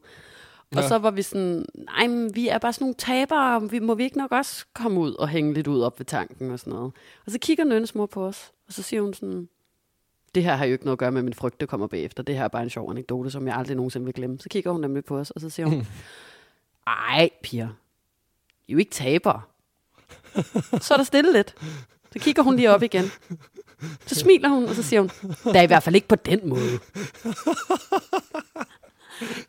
[0.76, 0.78] Ja.
[0.78, 3.96] Og så var vi sådan, nej, men vi er bare sådan nogle tabere, vi, må
[3.96, 6.74] vi ikke nok også komme ud og hænge lidt ud op ved tanken og sådan
[6.74, 6.92] noget.
[7.26, 9.48] Og så kigger Nynnes mor på os, og så siger hun sådan,
[10.36, 12.24] det her har jo ikke noget at gøre med min frygt, der kommer bagefter.
[12.24, 14.40] Det her er bare en sjov anekdote, som jeg aldrig nogensinde vil glemme.
[14.40, 15.88] Så kigger hun nemlig på os, og så siger hun,
[16.88, 17.68] ej, piger,
[18.68, 19.42] I er jo ikke tabere.
[20.82, 21.56] så er der stille lidt.
[22.14, 23.12] Så kigger hun lige op igen.
[24.06, 25.12] Så smiler hun, og så siger hun,
[25.44, 26.80] der er i hvert fald ikke på den måde.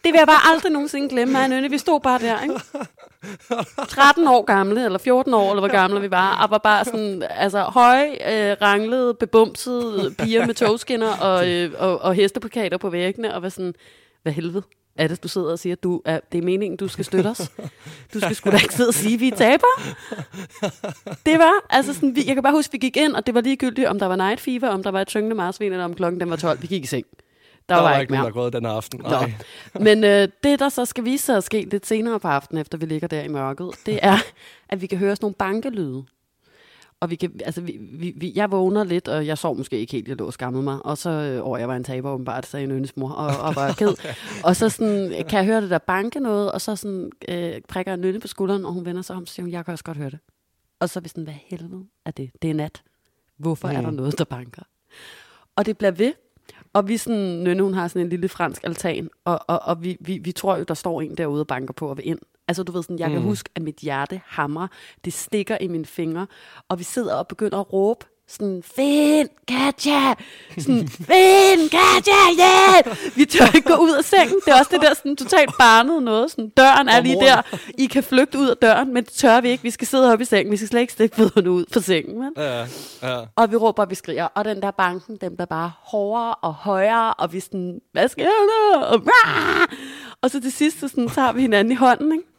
[0.05, 2.61] Det vil jeg bare aldrig nogensinde glemme, mig Vi stod bare der, ikke?
[3.89, 7.23] 13 år gamle, eller 14 år, eller hvor gamle vi var, og var bare sådan,
[7.31, 13.35] altså høje, øh, ranglede, bebumsede piger med togskinner og, øh, og, og hesteplakater på væggene,
[13.35, 13.75] og var sådan,
[14.23, 14.63] hvad helvede?
[14.97, 17.29] Er det, du sidder og siger, at du er, det er meningen, du skal støtte
[17.29, 17.53] os?
[18.15, 19.67] Du skal sgu da ikke sidde og sige, at vi er taber.
[21.27, 23.35] Det var, altså sådan, vi, jeg kan bare huske, at vi gik ind, og det
[23.35, 25.95] var ligegyldigt, om der var night fever, om der var et tyngende marsvin, eller om
[25.95, 26.63] klokken den var 12.
[26.63, 27.07] Vi gik i seng.
[27.69, 29.01] Der, der var, var ikke nogen, der gået den aften.
[29.01, 29.81] Nå.
[29.81, 32.79] Men øh, det, der så skal vise sig at ske lidt senere på aftenen, efter
[32.79, 34.19] vi ligger der i mørket, det er,
[34.69, 36.05] at vi kan høre sådan nogle bankelyde.
[37.05, 39.93] Og vi kan, altså, vi, vi, vi, jeg vågner lidt, og jeg sov måske ikke
[39.93, 40.87] helt, jeg lå og skammede mig.
[40.87, 43.73] Og så, øh, over jeg var en taber åbenbart, sagde en mor, og, og var
[43.73, 43.95] ked.
[44.45, 47.93] og så sådan, kan jeg høre det der banke noget, og så sådan, øh, prikker
[47.93, 49.85] jeg Nynne på skulderen, og hun vender sig om, og siger hun, jeg kan også
[49.85, 50.19] godt høre det.
[50.81, 52.31] Og så er vi sådan, hvad helvede er det?
[52.43, 52.83] Det er nat.
[53.39, 53.77] Hvorfor mm.
[53.77, 54.63] er der noget, der banker?
[55.57, 56.13] Og det bliver ved,
[56.73, 59.97] og vi sådan, Nynne, hun har sådan en lille fransk altan, og, og, og vi,
[60.01, 62.19] vi, vi tror jo, der står en derude og banker på og vil ind.
[62.49, 63.15] Altså du ved sådan, jeg mm.
[63.15, 64.67] kan huske, at mit hjerte hamrer,
[65.05, 66.27] det stikker i mine fingre,
[66.69, 70.15] og vi sidder og begynder at råbe sådan, find Katja!
[70.59, 72.97] Sådan, find Katja, yeah!
[73.17, 74.41] Vi tør ikke gå ud af sengen.
[74.45, 76.31] Det er også det der sådan totalt barnet noget.
[76.31, 77.57] Sådan, døren er lige der.
[77.79, 79.63] I kan flygte ud af døren, men det tør vi ikke.
[79.63, 80.53] Vi skal sidde oppe i sengen.
[80.53, 82.19] Vi skal slet ikke stikke fødderne ud fra sengen.
[82.21, 82.33] Men.
[82.37, 82.67] Ja,
[83.03, 83.21] ja.
[83.37, 84.25] Og vi råber, og vi skriger.
[84.25, 87.15] Og den der banken, den bliver bare hårdere og højere.
[87.15, 88.81] Og vi sådan, hvad sker der?
[88.81, 89.03] Og,
[90.23, 92.34] og så til sidst, så sådan, tager vi hinanden i hånden, ikke?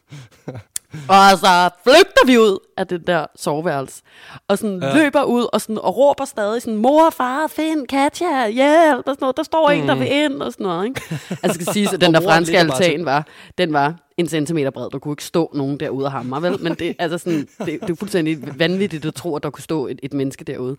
[1.08, 4.02] Og så flygter vi ud af det der soveværelse.
[4.48, 4.94] Og sådan ja.
[4.94, 9.16] løber ud og, sådan, og råber stadig sådan, mor, far, find Katja, hjælp, og sådan
[9.20, 9.36] noget.
[9.36, 9.80] Der står mm.
[9.80, 10.86] en, der vil ind, og sådan noget.
[10.86, 11.00] Ikke?
[11.42, 13.26] Altså skal sige, at den der franske altan var,
[13.58, 14.90] den var en centimeter bred.
[14.90, 16.62] Der kunne ikke stå nogen derude af hammer, vel?
[16.62, 19.86] Men det, altså sådan, det, det er fuldstændig vanvittigt at tro, at der kunne stå
[19.86, 20.76] et, et menneske derude.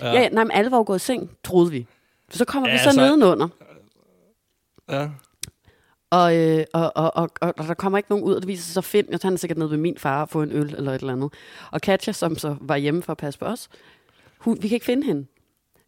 [0.00, 1.86] Ja, ja nej, men alle var jo gået i seng, troede vi.
[2.30, 3.48] Så kommer ja, vi så altså, nedenunder.
[4.90, 5.08] Ja.
[6.10, 8.74] Og, øh, og, og, og, og, der kommer ikke nogen ud, og det viser sig
[8.74, 10.92] så Finn, jeg tager han sikkert ned ved min far og få en øl eller
[10.92, 11.32] et eller andet.
[11.72, 13.68] Og Katja, som så var hjemme for at passe på os,
[14.38, 15.26] hun, vi kan ikke finde hende.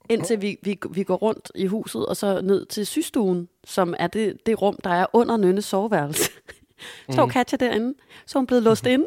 [0.09, 4.07] Indtil vi, vi, vi går rundt i huset, og så ned til systuen, som er
[4.07, 6.31] det, det rum, der er under Nynnes soveværelse.
[7.11, 7.31] Så mm.
[7.31, 7.95] Katja derinde,
[8.27, 9.07] så er hun blevet låst inde.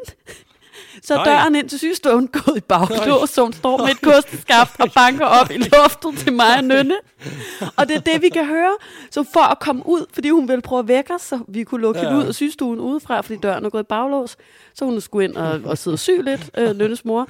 [1.03, 4.79] Så er døren ind til sygestuen gået i baglås, så hun står med et kosteskaft
[4.79, 6.95] og banker op i luftet til mig og Nynne.
[7.75, 8.75] Og det er det, vi kan høre.
[9.11, 11.81] Så for at komme ud, fordi hun ville prøve at vække os, så vi kunne
[11.81, 12.07] lukke ja.
[12.07, 14.37] hende ud af sygestuen udefra, fordi døren er gået i baglås,
[14.73, 17.27] så hun skulle ind og, og sidde og sy lidt, øh, Nynnes mor.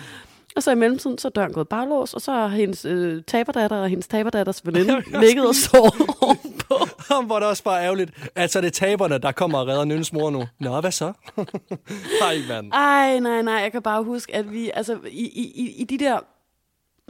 [0.56, 3.78] Og så i mellemtiden, så er døren gået baglås, og så har hendes øh, taberdatter
[3.78, 6.78] og hendes taberdatters veninde ligget og sovet ovenpå.
[7.26, 8.12] Hvor det også bare ærgerligt.
[8.36, 10.44] Altså, det er taberne, der kommer og redder Nynnes mor nu.
[10.60, 11.14] Nå, hvad så?
[12.22, 12.72] nej, mand.
[12.74, 13.54] Ej, nej, nej.
[13.54, 16.20] Jeg kan bare huske, at vi, altså, i, i, i de der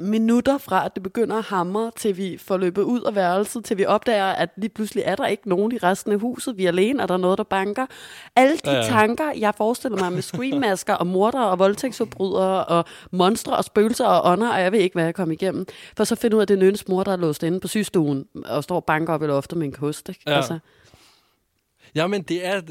[0.01, 3.77] minutter fra, at det begynder at hamre, til vi får løbet ud af værelset, til
[3.77, 6.57] vi opdager, at lige pludselig er der ikke nogen i resten af huset.
[6.57, 7.85] Vi er alene, og der er noget, der banker.
[8.35, 8.83] Alle de ja, ja.
[8.83, 14.31] tanker, jeg forestiller mig med screammasker og morder og voldtægtsforbrydere og monstre og spøgelser og
[14.31, 15.65] ånder, og jeg ved ikke, hvad jeg kommer igennem.
[15.97, 17.67] For så finder ud af, at det er Nøns mor, der er låst inde på
[17.67, 20.09] sygestuen og står og banker op i loftet med en kost.
[20.09, 20.21] Ikke?
[20.27, 20.35] Ja.
[20.35, 20.59] Altså.
[21.95, 22.61] Ja, men det er,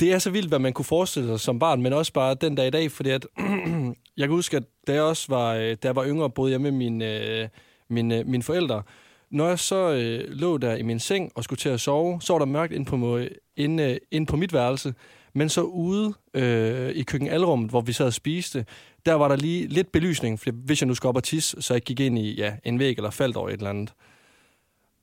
[0.00, 2.54] det er så vildt, hvad man kunne forestille sig som barn, men også bare den
[2.54, 3.26] dag i dag, fordi at,
[4.16, 6.60] jeg kan huske, at da jeg også var, øh, da jeg var yngre, boede jeg
[6.60, 7.48] med mine, øh,
[7.88, 8.82] mine, øh, mine forældre.
[9.30, 12.32] Når jeg så øh, lå der i min seng og skulle til at sove, så
[12.32, 13.20] var der mørkt inde på,
[13.56, 14.94] inde, inde på mit værelse.
[15.34, 18.66] Men så ude øh, i køkkenalrummet, hvor vi sad og spiste,
[19.06, 21.74] der var der lige lidt belysning, for hvis jeg nu skulle op og tisse, så
[21.74, 23.94] jeg gik ind i ja, en væg eller faldt over et eller andet.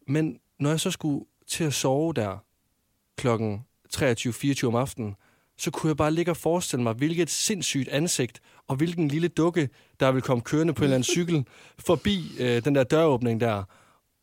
[0.08, 2.38] Men når jeg så skulle til at sove der
[3.18, 5.16] klokken 23-24 om aftenen,
[5.62, 9.70] så kunne jeg bare ligge og forestille mig, hvilket sindssygt ansigt, og hvilken lille dukke,
[10.00, 11.46] der ville komme kørende på en eller anden cykel,
[11.80, 13.64] forbi øh, den der døråbning der.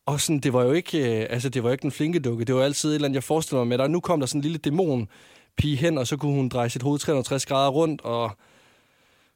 [0.06, 2.54] Og sådan, det var jo ikke, øh, altså, det var ikke den flinke dukke, det
[2.54, 4.42] var altid et eller andet, jeg forestiller mig med, der nu kom der sådan en
[4.42, 5.08] lille dæmon
[5.56, 8.30] pige hen, og så kunne hun dreje sit hoved 360 grader rundt, og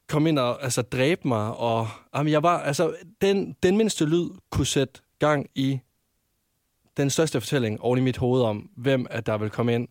[0.09, 1.53] komme ind og altså, dræbe mig.
[1.53, 5.79] Og, jamen, jeg var, altså, den, den mindste lyd kunne sætte gang i
[6.97, 9.87] den største fortælling oven i mit hoved om, hvem at der vil komme ind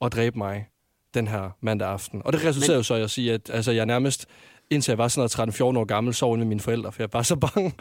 [0.00, 0.68] og dræbe mig
[1.14, 2.22] den her mandag aften.
[2.24, 2.78] Og det resulterer Men...
[2.78, 4.26] jo så i at sige, at altså, jeg nærmest
[4.70, 7.22] indtil jeg var sådan noget 13-14 år gammel, sov med mine forældre, for jeg var
[7.22, 7.74] så bange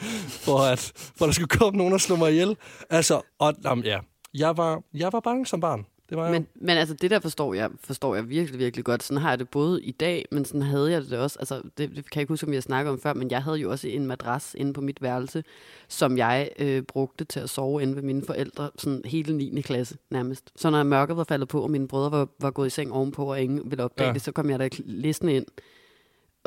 [0.45, 2.57] for, at, for at der skulle komme nogen og slå mig ihjel.
[2.89, 3.99] Altså, og, jamen, ja,
[4.33, 5.85] jeg var, jeg var bange som barn.
[6.11, 9.03] Det var men, men altså, det der forstår jeg, forstår jeg virkelig, virkelig godt.
[9.03, 11.39] Sådan har jeg det både i dag, men sådan havde jeg det også.
[11.39, 13.57] Altså, det, det kan jeg ikke huske, om jeg snakkede om før, men jeg havde
[13.57, 15.43] jo også en madras inde på mit værelse,
[15.87, 19.61] som jeg øh, brugte til at sove inde ved mine forældre, sådan hele 9.
[19.61, 20.51] klasse nærmest.
[20.55, 23.31] Så når mørket var faldet på, og mine brødre var, var gået i seng ovenpå,
[23.31, 24.13] og ingen ville opdage ja.
[24.13, 25.45] det, så kom jeg da listende ind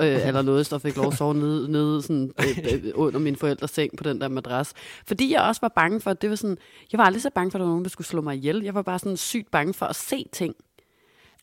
[0.00, 3.36] øh, eller noget, så fik lov at sove nede, nede sådan, øh, øh, under min
[3.36, 4.72] forældres seng på den der madras.
[5.06, 6.58] Fordi jeg også var bange for, at det var sådan,
[6.92, 8.62] jeg var aldrig så bange for, at der var nogen, der skulle slå mig ihjel.
[8.62, 10.54] Jeg var bare sådan sygt bange for at se ting.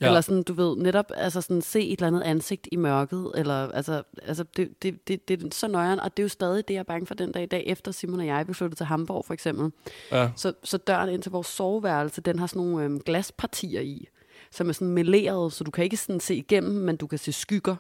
[0.01, 0.07] Ja.
[0.07, 3.31] Eller sådan, du ved, netop altså sådan, se et eller andet ansigt i mørket.
[3.35, 6.67] Eller, altså, altså det, det, det, det er så nøjeren, og det er jo stadig
[6.67, 8.77] det, jeg er bange for den dag i dag, efter Simon og jeg blev flyttet
[8.77, 9.71] til Hamburg, for eksempel.
[10.11, 10.29] Ja.
[10.35, 14.07] Så, så døren ind til vores soveværelse, den har sådan nogle øhm, glaspartier i,
[14.51, 17.31] som er sådan meleret, så du kan ikke sådan se igennem, men du kan se
[17.31, 17.75] skygger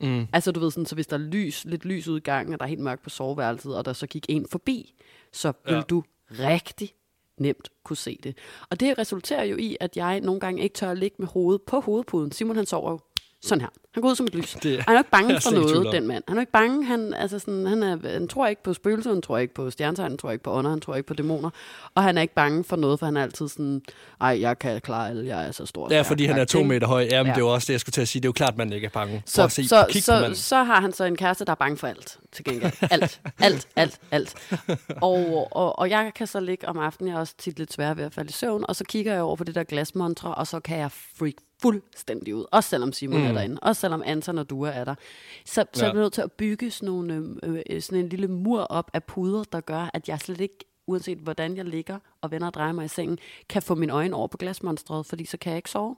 [0.00, 0.26] Mm.
[0.32, 2.60] Altså du ved sådan, så hvis der er lys, lidt lys ud i gangen, og
[2.60, 4.94] der er helt mørkt på soveværelset, og der så gik en forbi,
[5.32, 5.80] så vil ja.
[5.80, 6.90] du rigtig
[7.38, 8.38] nemt kunne se det.
[8.70, 11.62] Og det resulterer jo i, at jeg nogle gange ikke tør at ligge med hovedet
[11.62, 12.32] på hovedpuden.
[12.32, 12.98] Simon han sover jo
[13.40, 13.68] sådan her.
[13.98, 14.56] Han går ud som et lys.
[14.62, 16.24] Det, han er ikke bange for noget, den mand.
[16.28, 16.84] Han er ikke bange.
[16.84, 20.10] Han, altså sådan, han, er, han tror ikke på spøgelser, han tror ikke på stjernetegn,
[20.10, 21.50] han tror ikke på ånder, han tror ikke på dæmoner.
[21.94, 23.82] Og han er ikke bange for noget, for han er altid sådan,
[24.20, 25.88] ej, jeg kan klare alle, jeg er så stor.
[25.90, 27.02] Ja, fordi han er to meter høj.
[27.10, 27.32] Jamen, ja.
[27.32, 28.20] det er jo også det, jeg skulle til at sige.
[28.20, 29.22] Det er jo klart, man ikke er bange.
[29.26, 31.86] Så, at se, så, så, så har han så en kæreste, der er bange for
[31.86, 32.72] alt, til gengæld.
[32.90, 34.34] Alt, alt, alt, alt.
[35.00, 37.94] Og, og, og jeg kan så ligge om aftenen, jeg er også tit lidt svær
[37.94, 40.46] ved at falde i søvn, og så kigger jeg over på det der glasmontre, og
[40.46, 42.44] så kan jeg freak fuldstændig ud.
[42.52, 43.26] Også selvom Simon mm.
[43.26, 43.58] er derinde.
[43.62, 44.94] Også selvom Anton og Dua er der.
[45.44, 45.90] Så, så ja.
[45.90, 48.90] er vi nødt til at bygge sådan, nogle, øh, øh, sådan en lille mur op
[48.94, 52.54] af puder, der gør, at jeg slet ikke uanset hvordan jeg ligger og vender og
[52.54, 55.56] drejer mig i sengen, kan få min øjne over på glasmonstret, fordi så kan jeg
[55.56, 55.96] ikke sove.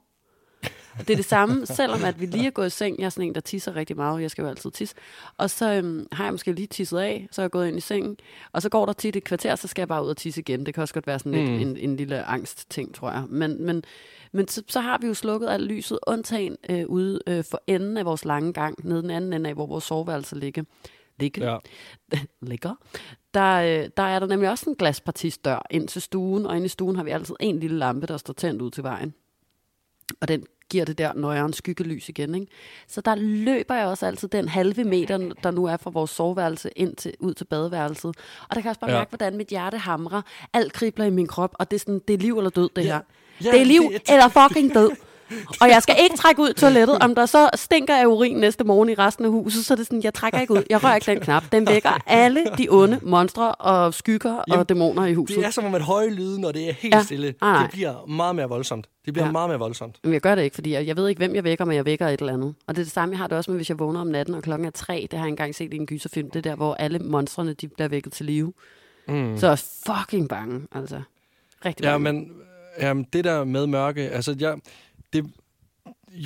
[0.98, 2.98] Og det er det samme, selvom at vi lige er gået i seng.
[2.98, 4.22] Jeg er sådan en, der tisser rigtig meget.
[4.22, 4.94] Jeg skal jo altid tisse.
[5.36, 7.80] Og så øhm, har jeg måske lige tisset af, så er jeg gået ind i
[7.80, 8.16] sengen.
[8.52, 10.66] Og så går der tit et kvarter, så skal jeg bare ud og tisse igen.
[10.66, 11.60] Det kan også godt være sådan mm.
[11.60, 13.24] en, en lille angst-ting, tror jeg.
[13.28, 13.84] Men, men,
[14.32, 17.96] men så, så har vi jo slukket alt lyset, undtagen øh, ude øh, for enden
[17.96, 20.62] af vores lange gang, nede den anden ende af, hvor vores soveværelse ligger
[21.20, 21.58] ligge, ja.
[22.50, 22.74] ligger,
[23.34, 26.68] der, øh, der er der nemlig også en glaspartistør ind til stuen, og inde i
[26.68, 29.14] stuen har vi altid en lille lampe, der står tændt ud til vejen.
[30.20, 32.34] Og den giver det der nøjeren skyggelys igen.
[32.34, 32.46] Ikke?
[32.86, 36.70] Så der løber jeg også altid den halve meter, der nu er fra vores soveværelse
[36.76, 38.16] ind til, ud til badeværelset.
[38.48, 38.96] Og der kan jeg også bare ja.
[38.96, 40.22] mærke, hvordan mit hjerte hamrer.
[40.52, 42.84] Alt kribler i min krop, og det er, sådan, det er liv eller død, det
[42.84, 42.86] ja.
[42.86, 43.00] her.
[43.44, 44.90] Ja, det er liv det, eller fucking død.
[45.60, 46.98] Og jeg skal ikke trække ud toilettet.
[46.98, 49.86] Om der så stinker af urin næste morgen i resten af huset, så er det
[49.86, 50.62] sådan, jeg trækker ikke ud.
[50.70, 51.44] Jeg rører ikke den knap.
[51.52, 55.36] Den vækker alle de onde monstre og skygger Jamen, og dæmoner i huset.
[55.36, 57.02] Det er som om et høje lyde, når det er helt ja.
[57.02, 57.34] stille.
[57.40, 58.86] Ah, det bliver meget mere voldsomt.
[59.04, 59.32] Det bliver ja.
[59.32, 59.96] meget mere voldsomt.
[60.04, 61.84] Men jeg gør det ikke, fordi jeg, jeg ved ikke, hvem jeg vækker, men jeg
[61.84, 62.54] vækker et eller andet.
[62.66, 64.34] Og det er det samme, jeg har det også med, hvis jeg vågner om natten,
[64.34, 65.08] og klokken er tre.
[65.10, 66.30] Det har jeg engang set i en gyserfilm.
[66.30, 68.52] Det der, hvor alle monstrene de bliver vækket til live.
[69.08, 69.38] Mm.
[69.38, 71.00] Så er fucking bange, altså.
[71.64, 71.92] Rigtig bange.
[71.92, 72.32] Ja, men
[72.80, 74.56] jamen, det der med mørke, altså jeg,
[75.12, 75.26] det,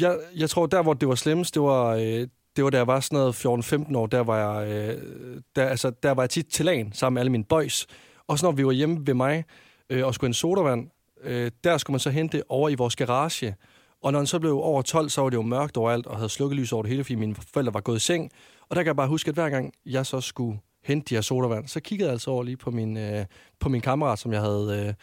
[0.01, 2.87] jeg, jeg tror, der hvor det var slemmest, det var, øh, det var da jeg
[2.87, 6.47] var sådan noget 14-15 år, der var jeg, øh, der, altså, der var jeg tit
[6.47, 7.87] til lagen sammen med alle mine boys.
[8.27, 9.45] Og så når vi var hjemme ved mig
[9.91, 10.91] øh, og skulle en sodavand,
[11.23, 13.57] øh, der skulle man så hente over i vores garage.
[14.03, 16.29] Og når den så blev over 12, så var det jo mørkt overalt og havde
[16.29, 18.31] slukket lys over det hele, fordi mine forældre var gået i seng.
[18.69, 21.23] Og der kan jeg bare huske, at hver gang jeg så skulle hente de her
[21.23, 23.25] sodavand, så kiggede jeg altså over lige på min, øh,
[23.61, 24.95] på min kammerat, som jeg havde øh,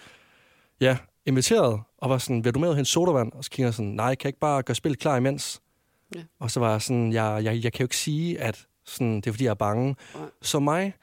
[0.82, 3.32] ja, inviteret, og var sådan, vil du med og hente sodavand?
[3.34, 5.62] Og så kigger jeg sådan, nej, kan jeg ikke bare gøre spillet klar imens?
[6.16, 6.22] Ja.
[6.40, 9.28] Og så var jeg sådan, jeg, jeg, jeg kan jo ikke sige, at sådan, det
[9.28, 9.96] er fordi, jeg er bange.
[10.16, 10.20] Ja.
[10.42, 10.94] Så mig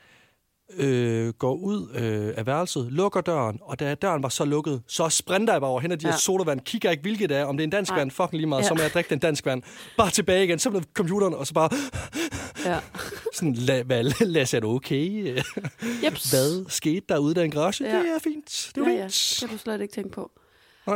[0.76, 5.08] øh, går ud øh, af værelset, lukker døren, og da døren var så lukket, så
[5.08, 6.12] sprinter jeg bare over hen af de ja.
[6.12, 8.46] her sodavand, kigger ikke, hvilket det er, om det er en dansk vand, fucking lige
[8.46, 8.68] meget, ja.
[8.68, 9.62] så må jeg drikke den dansk vand.
[9.96, 11.70] Bare tilbage igen, blev computeren, og så bare...
[12.64, 12.78] Ja.
[13.34, 15.37] sådan, la, hvad, Lasse, er okay?
[16.04, 16.30] Jeps.
[16.30, 17.84] Hvad skete der ude i den garage?
[17.84, 17.98] Ja.
[17.98, 18.72] Det er fint.
[18.74, 19.00] Det er ja, fint.
[19.00, 19.46] Ja.
[19.46, 20.30] Det har du slet ikke tænkt på.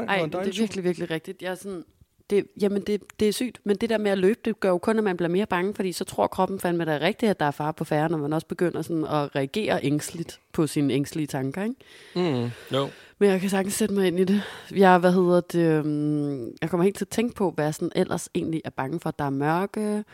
[0.00, 1.42] Nej, Ej, det er virkelig, virkelig rigtigt.
[1.42, 1.84] Jeg er sådan,
[2.30, 4.78] det, jamen det, det er sygt, men det der med at løbe, det gør jo
[4.78, 7.30] kun, at man bliver mere bange, fordi så tror kroppen fandme, at det er rigtigt,
[7.30, 10.66] at der er far på færre, når man også begynder sådan at reagere ængstligt på
[10.66, 11.76] sine ængstlige tanker, ikke?
[12.14, 12.88] Mm, jo.
[13.18, 14.42] Men jeg kan sagtens sætte mig ind i det.
[14.74, 17.92] Jeg, hvad hedder det, um, jeg kommer helt til at tænke på, hvad jeg sådan
[17.96, 19.10] ellers egentlig er bange for.
[19.10, 20.04] Der er mørke,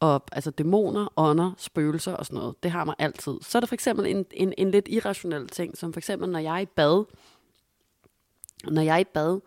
[0.00, 2.54] og altså dæmoner, ånder, spøgelser og sådan noget.
[2.62, 3.32] Det har mig altid.
[3.42, 6.38] Så er der for eksempel en, en, en lidt irrationel ting, som for eksempel, når
[6.38, 7.04] jeg er i bad,
[8.70, 9.40] når jeg er i bad,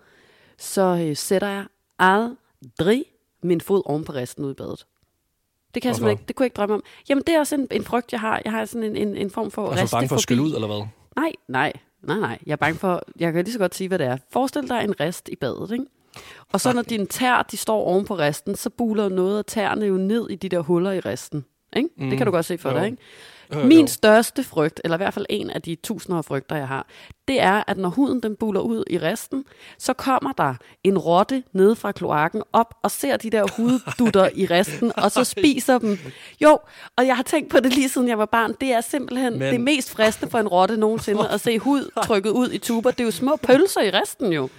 [0.58, 1.66] så øh, sætter jeg
[2.00, 3.06] aldrig
[3.44, 4.86] min fod oven på resten ud i badet.
[5.74, 6.84] Det kan jeg ikke, det kunne jeg ikke drømme om.
[7.10, 8.42] Jamen, det er også en, en frygt, jeg har.
[8.46, 10.68] Jeg har sådan en, en, en form for Altså bange for at skylle ud, eller
[10.68, 10.88] hvad?
[11.16, 12.40] Nej, nej, nej, nej.
[12.46, 14.18] Jeg er bange for, jeg kan lige så godt sige, hvad det er.
[14.32, 15.86] Forestil dig en rest i badet, ikke?
[16.54, 19.86] Og så når dine tær, de står oven på resten, så buler noget af tæerne
[19.86, 21.46] jo ned i de der huller i resten.
[21.76, 21.90] Ikke?
[21.98, 22.10] Mm.
[22.10, 22.36] Det kan du mm.
[22.36, 22.78] godt se for jo.
[22.78, 22.98] dig, ikke?
[23.54, 23.88] Øh, Min jo.
[23.88, 26.88] største frygt, eller i hvert fald en af de tusinder af frygter, jeg har,
[27.28, 29.46] det er, at når huden den buler ud i resten,
[29.78, 34.46] så kommer der en rotte ned fra kloakken op og ser de der huddutter i
[34.46, 36.00] resten, og så spiser dem.
[36.42, 36.60] Jo,
[36.98, 38.54] og jeg har tænkt på det lige siden jeg var barn.
[38.62, 39.54] Det er simpelthen Men...
[39.54, 42.92] det mest friste for en rotte nogensinde at se hud trykket ud i tuber.
[42.92, 44.50] Det er jo små pølser i resten jo.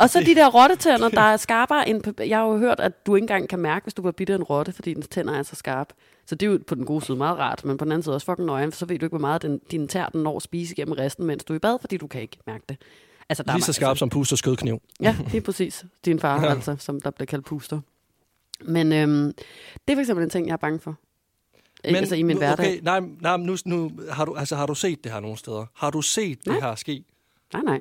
[0.00, 2.20] Og så de der rottetænder, der er skarpere end...
[2.20, 4.34] Jeg har jo hørt, at du ikke engang kan mærke, hvis du var bidt af
[4.34, 5.94] en rotte, fordi dens tænder er så skarpe.
[6.26, 8.14] Så det er jo på den gode side meget rart, men på den anden side
[8.14, 10.36] også fucking nøje, for så ved du ikke, hvor meget den, din tær den når
[10.36, 12.76] at spise gennem resten, mens du er i bad, fordi du kan ikke mærke det.
[13.28, 14.82] Altså, der Lige så skarp altså, som puster skødkniv.
[15.00, 15.84] Ja, det er præcis.
[16.04, 16.50] Din far, ja.
[16.50, 17.80] altså, som der bliver kaldt puster.
[18.60, 19.32] Men øhm,
[19.88, 20.96] det er for eksempel en ting, jeg er bange for.
[21.84, 22.66] Men, altså i min nu, hverdag.
[22.66, 25.66] Okay, nej, nej nu, nu har, du, altså, har du set det her nogle steder?
[25.74, 26.54] Har du set nej.
[26.54, 27.04] det her ske?
[27.52, 27.80] Nej, nej.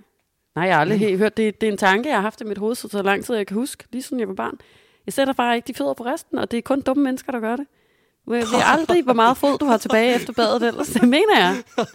[0.55, 1.17] Nej, jeg har aldrig mm.
[1.17, 1.61] hørt det.
[1.61, 3.47] Det er en tanke, jeg har haft i mit hoved så, så lang tid, jeg
[3.47, 4.59] kan huske, lige siden jeg var barn.
[5.05, 7.39] Jeg sætter bare ikke de fødder på resten, og det er kun dumme mennesker, der
[7.39, 7.67] gør det.
[8.27, 10.87] Jeg ved aldrig, hvor meget fod du har tilbage efter badet ellers.
[10.87, 11.63] Det mener jeg.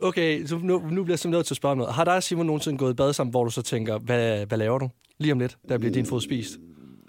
[0.00, 1.94] Okay, så nu, nu bliver jeg simpelthen nødt til at spørge noget.
[1.94, 4.78] Har der Simon nogensinde gået i bad sammen, hvor du så tænker, hvad, hvad laver
[4.78, 4.88] du?
[5.18, 6.58] Lige om lidt, der bliver din fod spist.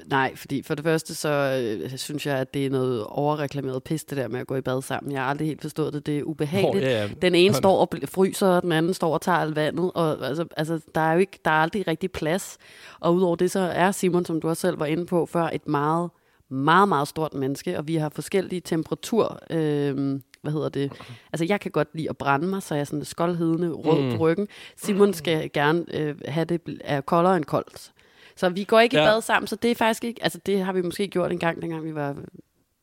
[0.06, 4.04] Nej, fordi for det første, så øh, synes jeg, at det er noget overreklameret pis,
[4.04, 5.12] det der med at gå i bad sammen.
[5.12, 6.06] Jeg har aldrig helt forstået det.
[6.06, 6.86] Det er ubehageligt.
[6.86, 7.10] Oh, ja, ja.
[7.22, 9.92] Den ene står og fryser, og den anden står og tager alt vandet.
[9.96, 12.58] Og, altså, altså, der er jo ikke, der er aldrig rigtig plads.
[13.00, 15.68] Og udover det, så er Simon, som du også selv var inde på før, et
[15.68, 16.10] meget
[16.56, 20.92] meget, meget stort menneske, og vi har forskellige temperatur, øh, hvad hedder det?
[21.34, 24.18] Altså, jeg kan godt lide at brænde mig, så jeg er sådan skoldhedende rød mm.
[24.18, 24.48] på ryggen.
[24.78, 27.92] Simon skal gerne øh, have det er koldere end koldt.
[28.36, 29.04] Så vi går ikke ja.
[29.04, 30.24] i bad sammen, så det er faktisk ikke...
[30.24, 32.16] Altså, det har vi måske gjort en gang, dengang vi var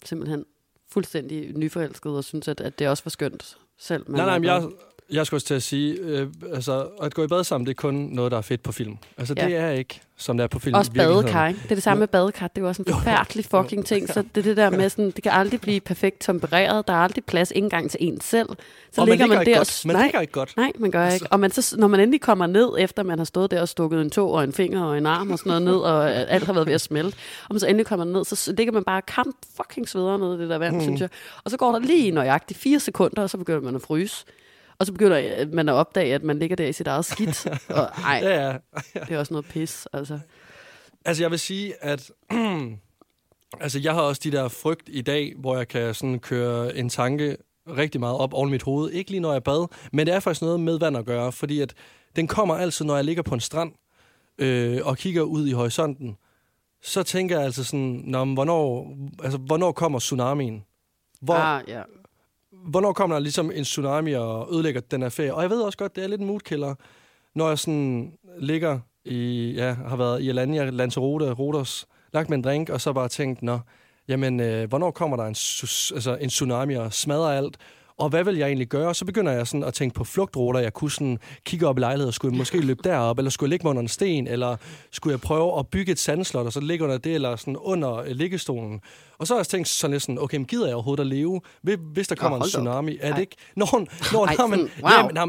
[0.05, 0.45] simpelthen
[0.91, 4.05] fuldstændig nyforelskede, og synes, at, at det også var skønt selv.
[4.09, 4.63] Nej, nej, men jeg,
[5.12, 7.81] jeg skulle også til at sige, øh, altså, at gå i bad sammen, det er
[7.81, 8.96] kun noget, der er fedt på film.
[9.18, 9.46] Altså, ja.
[9.46, 10.75] det er ikke, som det er på film.
[10.75, 11.61] Også badekar, ikke?
[11.62, 12.48] Det er det samme med badekar.
[12.48, 14.09] Det er jo også en forfærdelig fucking ting.
[14.09, 16.87] Så det er det der med sådan, det kan aldrig blive perfekt tempereret.
[16.88, 18.48] Der er aldrig plads ikke engang til en selv.
[18.92, 19.83] Så og ligger man, man der godt.
[19.87, 20.57] Man nej, ligger ikke godt.
[20.57, 21.27] Nej, man gør ikke.
[21.31, 24.01] Og man så, når man endelig kommer ned, efter man har stået der og stukket
[24.01, 26.53] en tog og en finger og en arm og sådan noget ned, og alt har
[26.53, 27.16] været ved at smelte,
[27.48, 30.42] og man så endelig kommer ned, så ligger man bare kamp fucking sveder ned i
[30.42, 30.83] det der vand, mm.
[30.83, 31.09] synes jeg.
[31.44, 34.25] Og så går der lige nøjagtigt fire sekunder, og så begynder man at fryse.
[34.83, 37.47] Og så begynder man at opdage, at man ligger der i sit eget skidt.
[37.79, 38.57] Og ej, ja, ja.
[38.95, 40.18] det er også noget pis, altså.
[41.05, 42.11] Altså, jeg vil sige, at...
[43.61, 46.88] altså, jeg har også de der frygt i dag, hvor jeg kan sådan køre en
[46.88, 47.37] tanke
[47.68, 48.90] rigtig meget op oven mit hoved.
[48.90, 51.61] Ikke lige når jeg bad, men det er faktisk noget med vand at gøre, fordi
[51.61, 51.75] at
[52.16, 53.73] den kommer altid, når jeg ligger på en strand
[54.38, 56.16] øh, og kigger ud i horisonten.
[56.83, 60.64] Så tænker jeg altså sådan, Nå, hvornår, altså, hvornår kommer tsunamien?
[61.21, 61.83] Hvor, ah, ja
[62.64, 65.35] hvornår kommer der ligesom en tsunami og ødelægger den her ferie?
[65.35, 66.75] Og jeg ved også godt, det er lidt en moodkiller,
[67.35, 72.44] når jeg sådan ligger i, ja, har været i Alanya, Lanzarote, Rodos, lagt med en
[72.44, 73.59] drink, og så bare tænkt, nå,
[74.09, 75.37] jamen, øh, hvornår kommer der en,
[75.94, 77.57] altså, en tsunami og smadrer alt?
[78.03, 78.95] Og hvad vil jeg egentlig gøre?
[78.95, 80.61] Så begynder jeg sådan at tænke på flugtruter.
[80.61, 83.51] Jeg kunne sådan kigge op i lejligheden, skulle jeg måske løbe derop, eller skulle jeg
[83.51, 84.57] ligge mig under en sten, eller
[84.91, 87.97] skulle jeg prøve at bygge et sandslot, og så ligge under det, eller sådan under
[87.97, 88.81] øh, liggestolen.
[89.19, 91.41] Og så har jeg tænkt sådan lidt sådan, okay, men gider jeg overhovedet at leve,
[91.93, 92.99] hvis der kommer oh, en tsunami?
[93.01, 93.37] Er det ikke?
[93.57, 93.67] Nå,
[94.12, 94.91] nå, Ej, men, wow.
[94.91, 95.27] jamen, nej,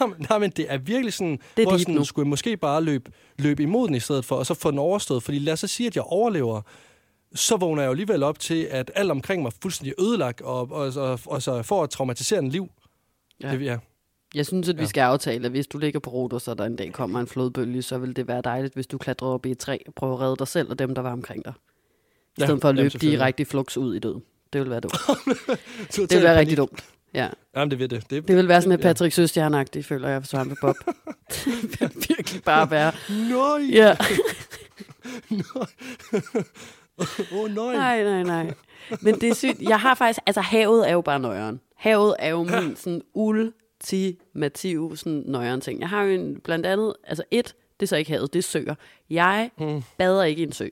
[0.00, 2.82] nej, nej, men det er virkelig sådan, det er hvor sådan, skulle jeg måske bare
[2.82, 5.22] løbe, løbe imod den i stedet for, og så få den overstået.
[5.22, 6.60] Fordi lad os så sige, at jeg overlever,
[7.34, 10.92] så vågner jeg jo alligevel op til, at alt omkring mig fuldstændig ødelagt, og, og,
[10.96, 12.68] og, og så får et traumatiserende liv.
[13.42, 13.52] Ja.
[13.52, 13.78] Det, ja.
[14.34, 14.86] Jeg synes, at vi ja.
[14.86, 17.82] skal aftale, at hvis du ligger på Rodos, og der en dag kommer en flodbølge,
[17.82, 20.20] så vil det være dejligt, hvis du klatrer op i et træ og prøver at
[20.20, 21.52] redde dig selv og dem, der var omkring dig.
[21.56, 24.22] I ja, stedet for at løbe direkte flux ud i døden.
[24.52, 24.94] Det vil være dumt.
[26.10, 26.84] det vil være rigtig dumt.
[27.14, 27.28] Ja.
[27.56, 28.10] Jamen, det vil det.
[28.10, 29.22] Det, det vil være sådan et Patrick ja.
[29.22, 30.76] Søstjernagtigt, føler jeg, for Svampe Bob.
[31.32, 31.46] det
[31.80, 32.92] vil virkelig bare være...
[33.28, 33.68] Nej!
[33.72, 33.96] Ja.
[36.98, 37.06] Nej.
[37.32, 37.74] oh, nej.
[37.74, 38.54] Nej, nej, nej.
[39.00, 39.62] Men det er sygt.
[39.62, 40.20] Jeg har faktisk...
[40.26, 41.60] Altså, havet er jo bare nøjeren.
[41.76, 45.80] Havet er jo min sådan ultimative sådan nøjeren ting.
[45.80, 46.94] Jeg har jo en, blandt andet...
[47.04, 48.74] Altså, et, det er så ikke havet, det er søer.
[49.10, 49.82] Jeg hmm.
[49.98, 50.68] bader ikke i en sø.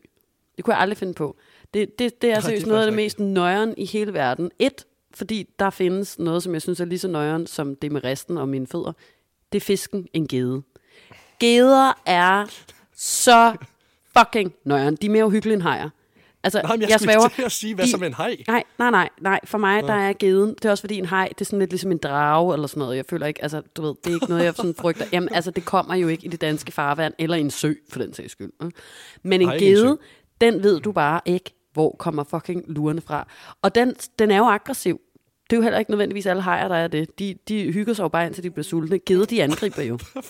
[0.57, 1.37] Det kunne jeg aldrig finde på.
[1.75, 4.51] Det, det, det er seriøst noget af det mest nøjeren i hele verden.
[4.59, 8.05] Et, fordi der findes noget, som jeg synes er lige så nøjeren som det med
[8.05, 8.93] resten og mine fødder.
[9.53, 10.63] Det er fisken en gede.
[11.41, 12.47] Geder er
[12.95, 13.57] så
[14.19, 14.97] fucking nøjeren.
[14.97, 15.91] De er mere uhyggelige end hajer.
[16.45, 18.37] Altså, Nej, jeg, jeg svæver, til at sige, hvad de, som en hej.
[18.49, 19.41] Nej, nej, nej, nej.
[19.45, 19.87] For mig, ja.
[19.87, 20.55] der er geden.
[20.55, 22.81] Det er også fordi en hej, det er sådan lidt ligesom en drage eller sådan
[22.81, 22.97] noget.
[22.97, 25.05] Jeg føler ikke, altså, du ved, det er ikke noget, jeg sådan frygter.
[25.13, 27.99] Jamen, altså, det kommer jo ikke i det danske farvand, eller i en sø, for
[27.99, 28.51] den sags skyld.
[29.23, 29.99] Men en Hej, gede, en
[30.41, 33.29] den ved du bare ikke, hvor kommer fucking lurene fra.
[33.63, 35.01] Og den, den er jo aggressiv.
[35.51, 37.19] Det er jo heller ikke nødvendigvis alle hajer, der er det.
[37.19, 38.99] De, de hygger sig jo bare indtil de bliver sultne.
[38.99, 39.99] Gede, de angriber jo.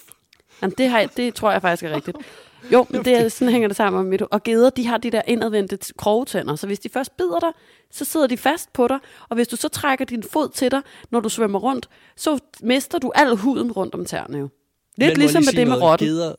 [0.63, 2.17] Jamen, det, har, det tror jeg faktisk er rigtigt.
[2.73, 5.23] Jo, men det er, sådan hænger det sammen med Og geder, de har de der
[5.27, 7.53] indadvendte krogetænder, så hvis de først bider dig,
[7.91, 10.81] så sidder de fast på dig, og hvis du så trækker din fod til dig,
[11.11, 14.49] når du svømmer rundt, så mister du al huden rundt om tæerne jo.
[14.97, 16.09] Lidt ligesom med det med rotten.
[16.09, 16.35] Geder...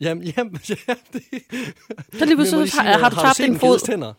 [0.00, 1.22] Jamen, jamen, ja, det...
[2.18, 4.14] Så lige pludselig har, har du tabt din fod.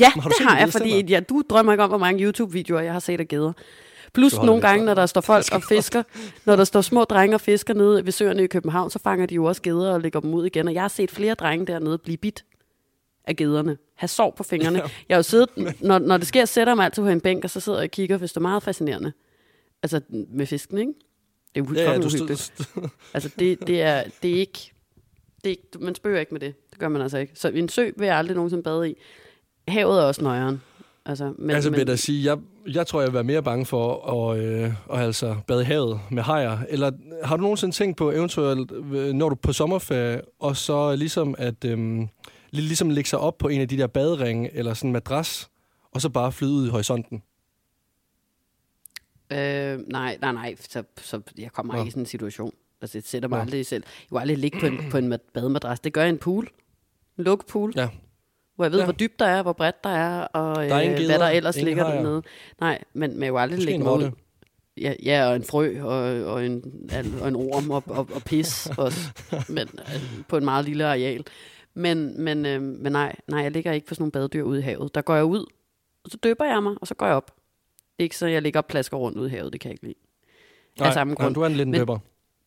[0.00, 2.92] Ja, har det har jeg, fordi ja, du drømmer ikke om, hvor mange YouTube-videoer, jeg
[2.92, 3.52] har set af geder.
[4.12, 6.02] Plus nogle gange, når der står folk og fisker,
[6.44, 9.34] når der står små drenge og fisker nede ved søerne i København, så fanger de
[9.34, 10.68] jo også geder og lægger dem ud igen.
[10.68, 12.44] Og jeg har set flere drenge dernede blive bit
[13.24, 13.76] af gederne.
[13.94, 14.78] Have sov på fingrene.
[14.78, 15.48] Jeg har jo siddet,
[15.80, 17.90] når, når det sker, sætter mig altid på en bænk, og så sidder jeg og
[17.90, 19.12] kigger, hvis det er meget fascinerende.
[19.82, 20.92] Altså med fisken, ikke?
[21.54, 22.52] Det er jo ja, ja, uhyggeligt.
[23.14, 24.72] altså det, det, er, det er ikke...
[25.44, 26.70] Det er ikke, man spørger ikke med det.
[26.70, 27.32] Det gør man altså ikke.
[27.36, 28.94] Så en sø vil jeg aldrig nogensinde bade i.
[29.68, 30.62] Havet er også nøjeren.
[31.10, 34.06] Altså, men, altså vil jeg sige, jeg, jeg tror, jeg vil være mere bange for
[34.12, 36.58] at, øh, at altså bade i havet med hajer.
[36.68, 36.90] Eller
[37.24, 41.34] har du nogensinde tænkt på eventuelt, øh, når du er på sommerferie, og så ligesom
[41.38, 42.06] at øh,
[42.50, 45.50] ligesom lægge sig op på en af de der baderinge, eller sådan en madras,
[45.92, 47.22] og så bare flyde ud i horisonten?
[49.32, 50.54] Øh, nej, nej, nej.
[50.60, 52.52] Så, så jeg kommer ikke i sådan en situation.
[52.80, 53.42] Altså, jeg sætter mig ja.
[53.42, 53.84] aldrig selv.
[54.10, 55.80] Jeg vil aldrig ligge på en, på en bademadras.
[55.80, 56.48] Det gør jeg i en pool.
[57.18, 57.72] En lukket pool.
[57.76, 57.88] Ja
[58.60, 58.84] hvor jeg ved, ja.
[58.84, 61.56] hvor dybt der er, hvor bredt der er, og der er øh, hvad der ellers
[61.56, 62.22] ligger har, dernede.
[62.60, 64.12] Nej, men, men jeg vil aldrig Måske lægge noget
[64.80, 66.90] Ja, ja, og en frø, og, og, en,
[67.20, 69.00] og en orm, og, og, og pis også,
[69.48, 71.24] men, øh, på en meget lille areal.
[71.74, 74.62] Men, men, øh, men nej, nej, jeg ligger ikke på sådan nogle badedyr ude i
[74.62, 74.94] havet.
[74.94, 75.46] Der går jeg ud,
[76.04, 77.30] og så døber jeg mig, og så går jeg op.
[77.98, 79.98] Ikke så jeg ligger og plasker rundt ude i havet, det kan jeg ikke lide.
[80.78, 81.34] Nej, af samme grund.
[81.34, 81.98] du er en lille døber.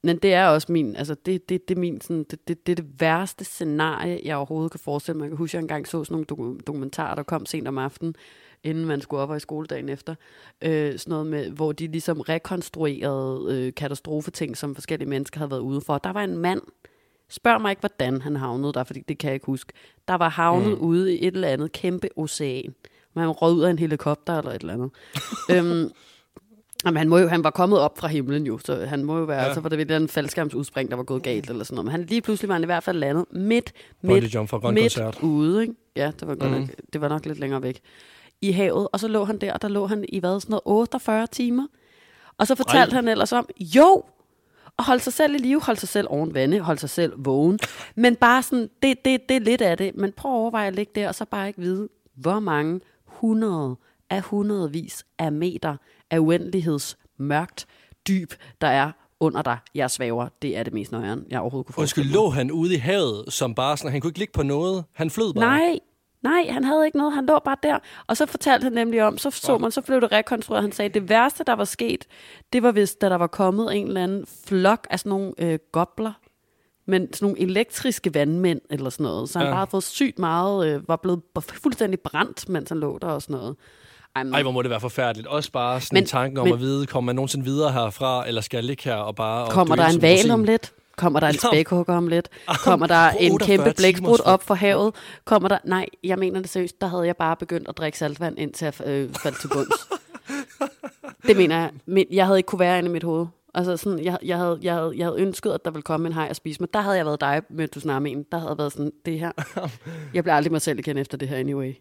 [0.03, 2.71] Men det er også min, altså det, det, det er min, sådan, det, det, det
[2.71, 5.23] er det værste scenarie, jeg overhovedet kan forestille mig.
[5.23, 8.15] Jeg kan huske, at jeg engang så sådan nogle dokumentarer, der kom sent om aftenen,
[8.63, 10.15] inden man skulle op og i skoledagen efter.
[10.61, 15.59] Øh, sådan noget med, hvor de ligesom rekonstruerede øh, katastrofeting, som forskellige mennesker havde været
[15.59, 15.97] ude for.
[15.97, 16.61] Der var en mand,
[17.29, 19.73] spørg mig ikke, hvordan han havnede der, fordi det kan jeg ikke huske.
[20.07, 20.85] Der var havnet mm.
[20.85, 22.75] ude i et eller andet kæmpe ocean.
[23.13, 24.91] Man rød ud af en helikopter eller et eller andet.
[25.51, 25.91] øhm,
[26.85, 29.23] Jamen, han, må jo, han var kommet op fra himlen jo, så han må jo
[29.23, 29.45] være, ja.
[29.45, 31.85] altså var det ved den faldskærmsudspring, der var gået galt eller sådan noget.
[31.85, 34.35] Men han lige pludselig var han i hvert fald landet midt, midt,
[34.73, 35.73] midt ude, ikke?
[35.95, 36.59] Ja, det var, godt mm.
[36.59, 37.81] nok, det var nok lidt længere væk
[38.41, 40.61] i havet, og så lå han der, og der lå han i hvad, sådan noget
[40.65, 41.67] 48 timer.
[42.37, 42.95] Og så fortalte Ej.
[42.95, 44.03] han ellers om, jo,
[44.77, 47.59] og holde sig selv i live, holde sig selv oven vande, holde sig selv vågen.
[47.95, 49.95] Men bare sådan, det, det, det er lidt af det.
[49.95, 53.75] Men prøv at overveje at ligge der, og så bare ikke vide, hvor mange hundrede
[54.13, 55.77] af hundredvis af meter
[56.11, 57.65] af uendelighedsmørkt
[58.07, 59.57] dyb, der er under dig.
[59.75, 60.27] Jeg svæver.
[60.41, 61.81] Det er det mest nøjeren, jeg overhovedet kunne få.
[61.81, 64.83] Undskyld, lå han ude i havet, som bare sådan, han kunne ikke ligge på noget?
[64.93, 65.45] Han flød bare?
[65.45, 65.79] Nej,
[66.23, 67.13] Nej, han havde ikke noget.
[67.13, 67.79] Han lå bare der.
[68.07, 70.63] Og så fortalte han nemlig om, så så man, så blev det rekonstrueret.
[70.63, 72.05] Han sagde, at det værste, der var sket,
[72.53, 75.59] det var hvis, da der var kommet en eller anden flok af sådan nogle øh,
[75.71, 76.13] gobler,
[76.85, 79.29] men sådan nogle elektriske vandmænd eller sådan noget.
[79.29, 79.51] Så han ja.
[79.51, 83.21] bare havde fået sygt meget, øh, var blevet fuldstændig brændt, mens han lå der og
[83.21, 83.55] sådan noget.
[84.15, 85.27] Men, Ej, hvor må det være forfærdeligt.
[85.27, 88.41] Også bare sådan men, tanken om men, at vide, kommer man nogensinde videre herfra, eller
[88.41, 89.49] skal jeg ligge her og bare...
[89.49, 90.71] Kommer der en val om lidt?
[90.97, 92.29] Kommer der en spækhugger om lidt?
[92.47, 94.95] Kommer der en kæmpe blæksprut op for havet?
[95.25, 95.57] Kommer der...
[95.63, 96.81] Nej, jeg mener det seriøst.
[96.81, 99.89] Der havde jeg bare begyndt at drikke saltvand, indtil jeg øh, faldt til bunds.
[101.27, 101.71] det mener jeg.
[101.85, 103.25] Men jeg havde ikke kunne være inde i mit hoved.
[103.53, 106.13] Altså sådan, jeg, jeg, havde, jeg, havde, jeg havde ønsket, at der ville komme en
[106.13, 106.73] hej og spise mig.
[106.73, 108.25] Der havde jeg været dig med tsunamien.
[108.31, 109.31] Der havde været sådan, det her.
[110.13, 111.73] Jeg bliver aldrig mig selv igen efter det her anyway.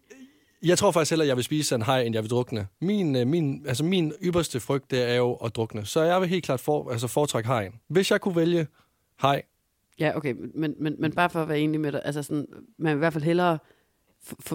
[0.63, 2.67] Jeg tror faktisk heller, at jeg vil spise en hej, end jeg vil drukne.
[2.81, 5.85] Min, øh, min, altså min ypperste frygt, det er jo at drukne.
[5.85, 7.73] Så jeg vil helt klart for, altså foretrække hajen.
[7.87, 8.67] Hvis jeg kunne vælge
[9.21, 9.41] hej.
[9.99, 12.47] Ja, okay, men, men, men bare for at være enig med dig, altså sådan,
[12.77, 13.57] man vil i hvert fald hellere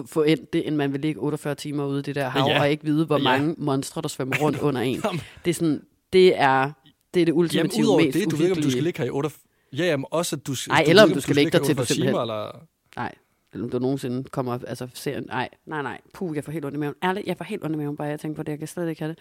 [0.05, 2.59] få ind det, end man vil ligge 48 timer ude i det der hav, ja.
[2.59, 3.23] og ikke vide, hvor ja.
[3.23, 5.01] mange monstre, der svømmer rundt under en.
[5.45, 5.81] Det er sådan,
[6.13, 6.71] det er
[7.13, 9.05] det, er det ultimative jamen, mest det, du ved ikke, om du skal ligge her
[9.05, 9.39] i 48...
[9.73, 11.85] Ja, jamen også, at du, Nej, eller om du, du skal ligge der til du
[11.85, 12.07] simpelthen...
[12.07, 12.65] Timer, eller...
[12.95, 13.15] Nej,
[13.55, 16.79] om du nogensinde kommer altså ser, nej, nej, nej, puh, jeg får helt ondt i
[16.79, 16.95] maven.
[17.03, 18.89] Ærligt, jeg får helt ondt i maven, bare jeg tænker på det, jeg kan slet
[18.89, 19.19] ikke have det.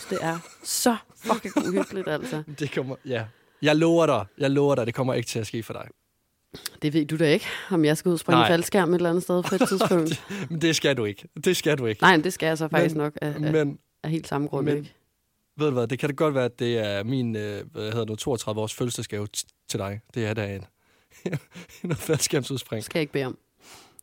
[0.00, 2.42] Så det er så fucking uhyggeligt, altså.
[2.58, 3.24] Det kommer, ja.
[3.62, 5.88] Jeg lover dig, jeg lover dig, det kommer ikke til at ske for dig.
[6.82, 8.48] Det ved du da ikke, om jeg skal ud og springe Nej.
[8.48, 10.24] faldskærm et eller andet sted på et tidspunkt.
[10.50, 11.28] men det skal du ikke.
[11.44, 12.02] Det skal du ikke.
[12.02, 14.76] Nej, det skal jeg så faktisk men, nok af, men, af helt samme grund, men,
[14.76, 14.94] ikke?
[15.58, 18.04] Ved du hvad, det kan det godt være, at det er min øh, hvad hedder
[18.04, 19.26] det, 32 års fødselsdagsgave
[19.68, 20.00] til dig.
[20.14, 20.64] Det er da en,
[21.84, 22.84] en faldskærmsudspring.
[22.84, 23.38] Skal jeg ikke bede om.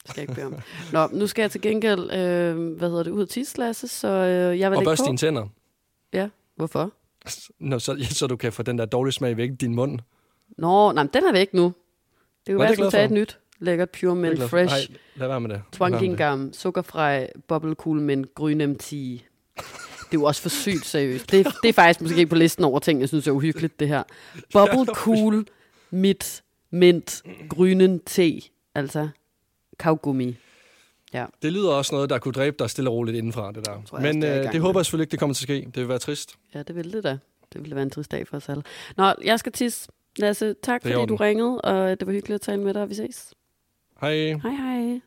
[0.06, 0.56] Skal jeg ikke bede om.
[0.92, 4.60] Nå, nu skal jeg til gengæld, øh, hvad hedder det, ud af tidsklasse, så øh,
[4.60, 5.48] jeg vil Og børste dine tænder.
[6.14, 6.92] Ja, hvorfor?
[7.60, 10.00] Nå, så, ja, så du kan få den der dårlige smag væk i din mund.
[10.58, 11.64] Nå, nej, den er væk nu.
[11.64, 14.90] Det er jo være, tage et nyt lækkert Pure Mint Fresh.
[14.90, 15.62] Nej, lad være med det.
[15.72, 19.18] Twangingam, sukkerfri, bubble cool mint, grøn tea.
[20.14, 21.32] Det er jo også for sygt seriøst.
[21.32, 24.04] Det, det er faktisk måske på listen over ting, jeg synes er uhyggeligt, det her.
[24.54, 25.46] Bubble cool,
[25.92, 28.42] mit, mint, grynen te.
[28.76, 29.10] Altså,
[29.84, 30.36] kaugummi.
[31.14, 31.26] Ja.
[31.42, 33.82] Det lyder også noget, der kunne dræbe dig stille og roligt indenfra, det der.
[33.86, 35.66] Tror Men det, øh, det håber jeg selvfølgelig ikke, det kommer til at ske.
[35.66, 36.36] Det vil være trist.
[36.54, 37.18] Ja, det vil det da.
[37.54, 38.64] Det ville være en trist dag for os alle.
[38.98, 39.90] Nå, jeg skal tisse.
[40.18, 42.90] Lasse, tak fordi du ringede, og det var hyggeligt at tale med dig.
[42.90, 43.34] Vi ses.
[44.02, 44.14] Hej.
[44.16, 45.00] Hej, hej.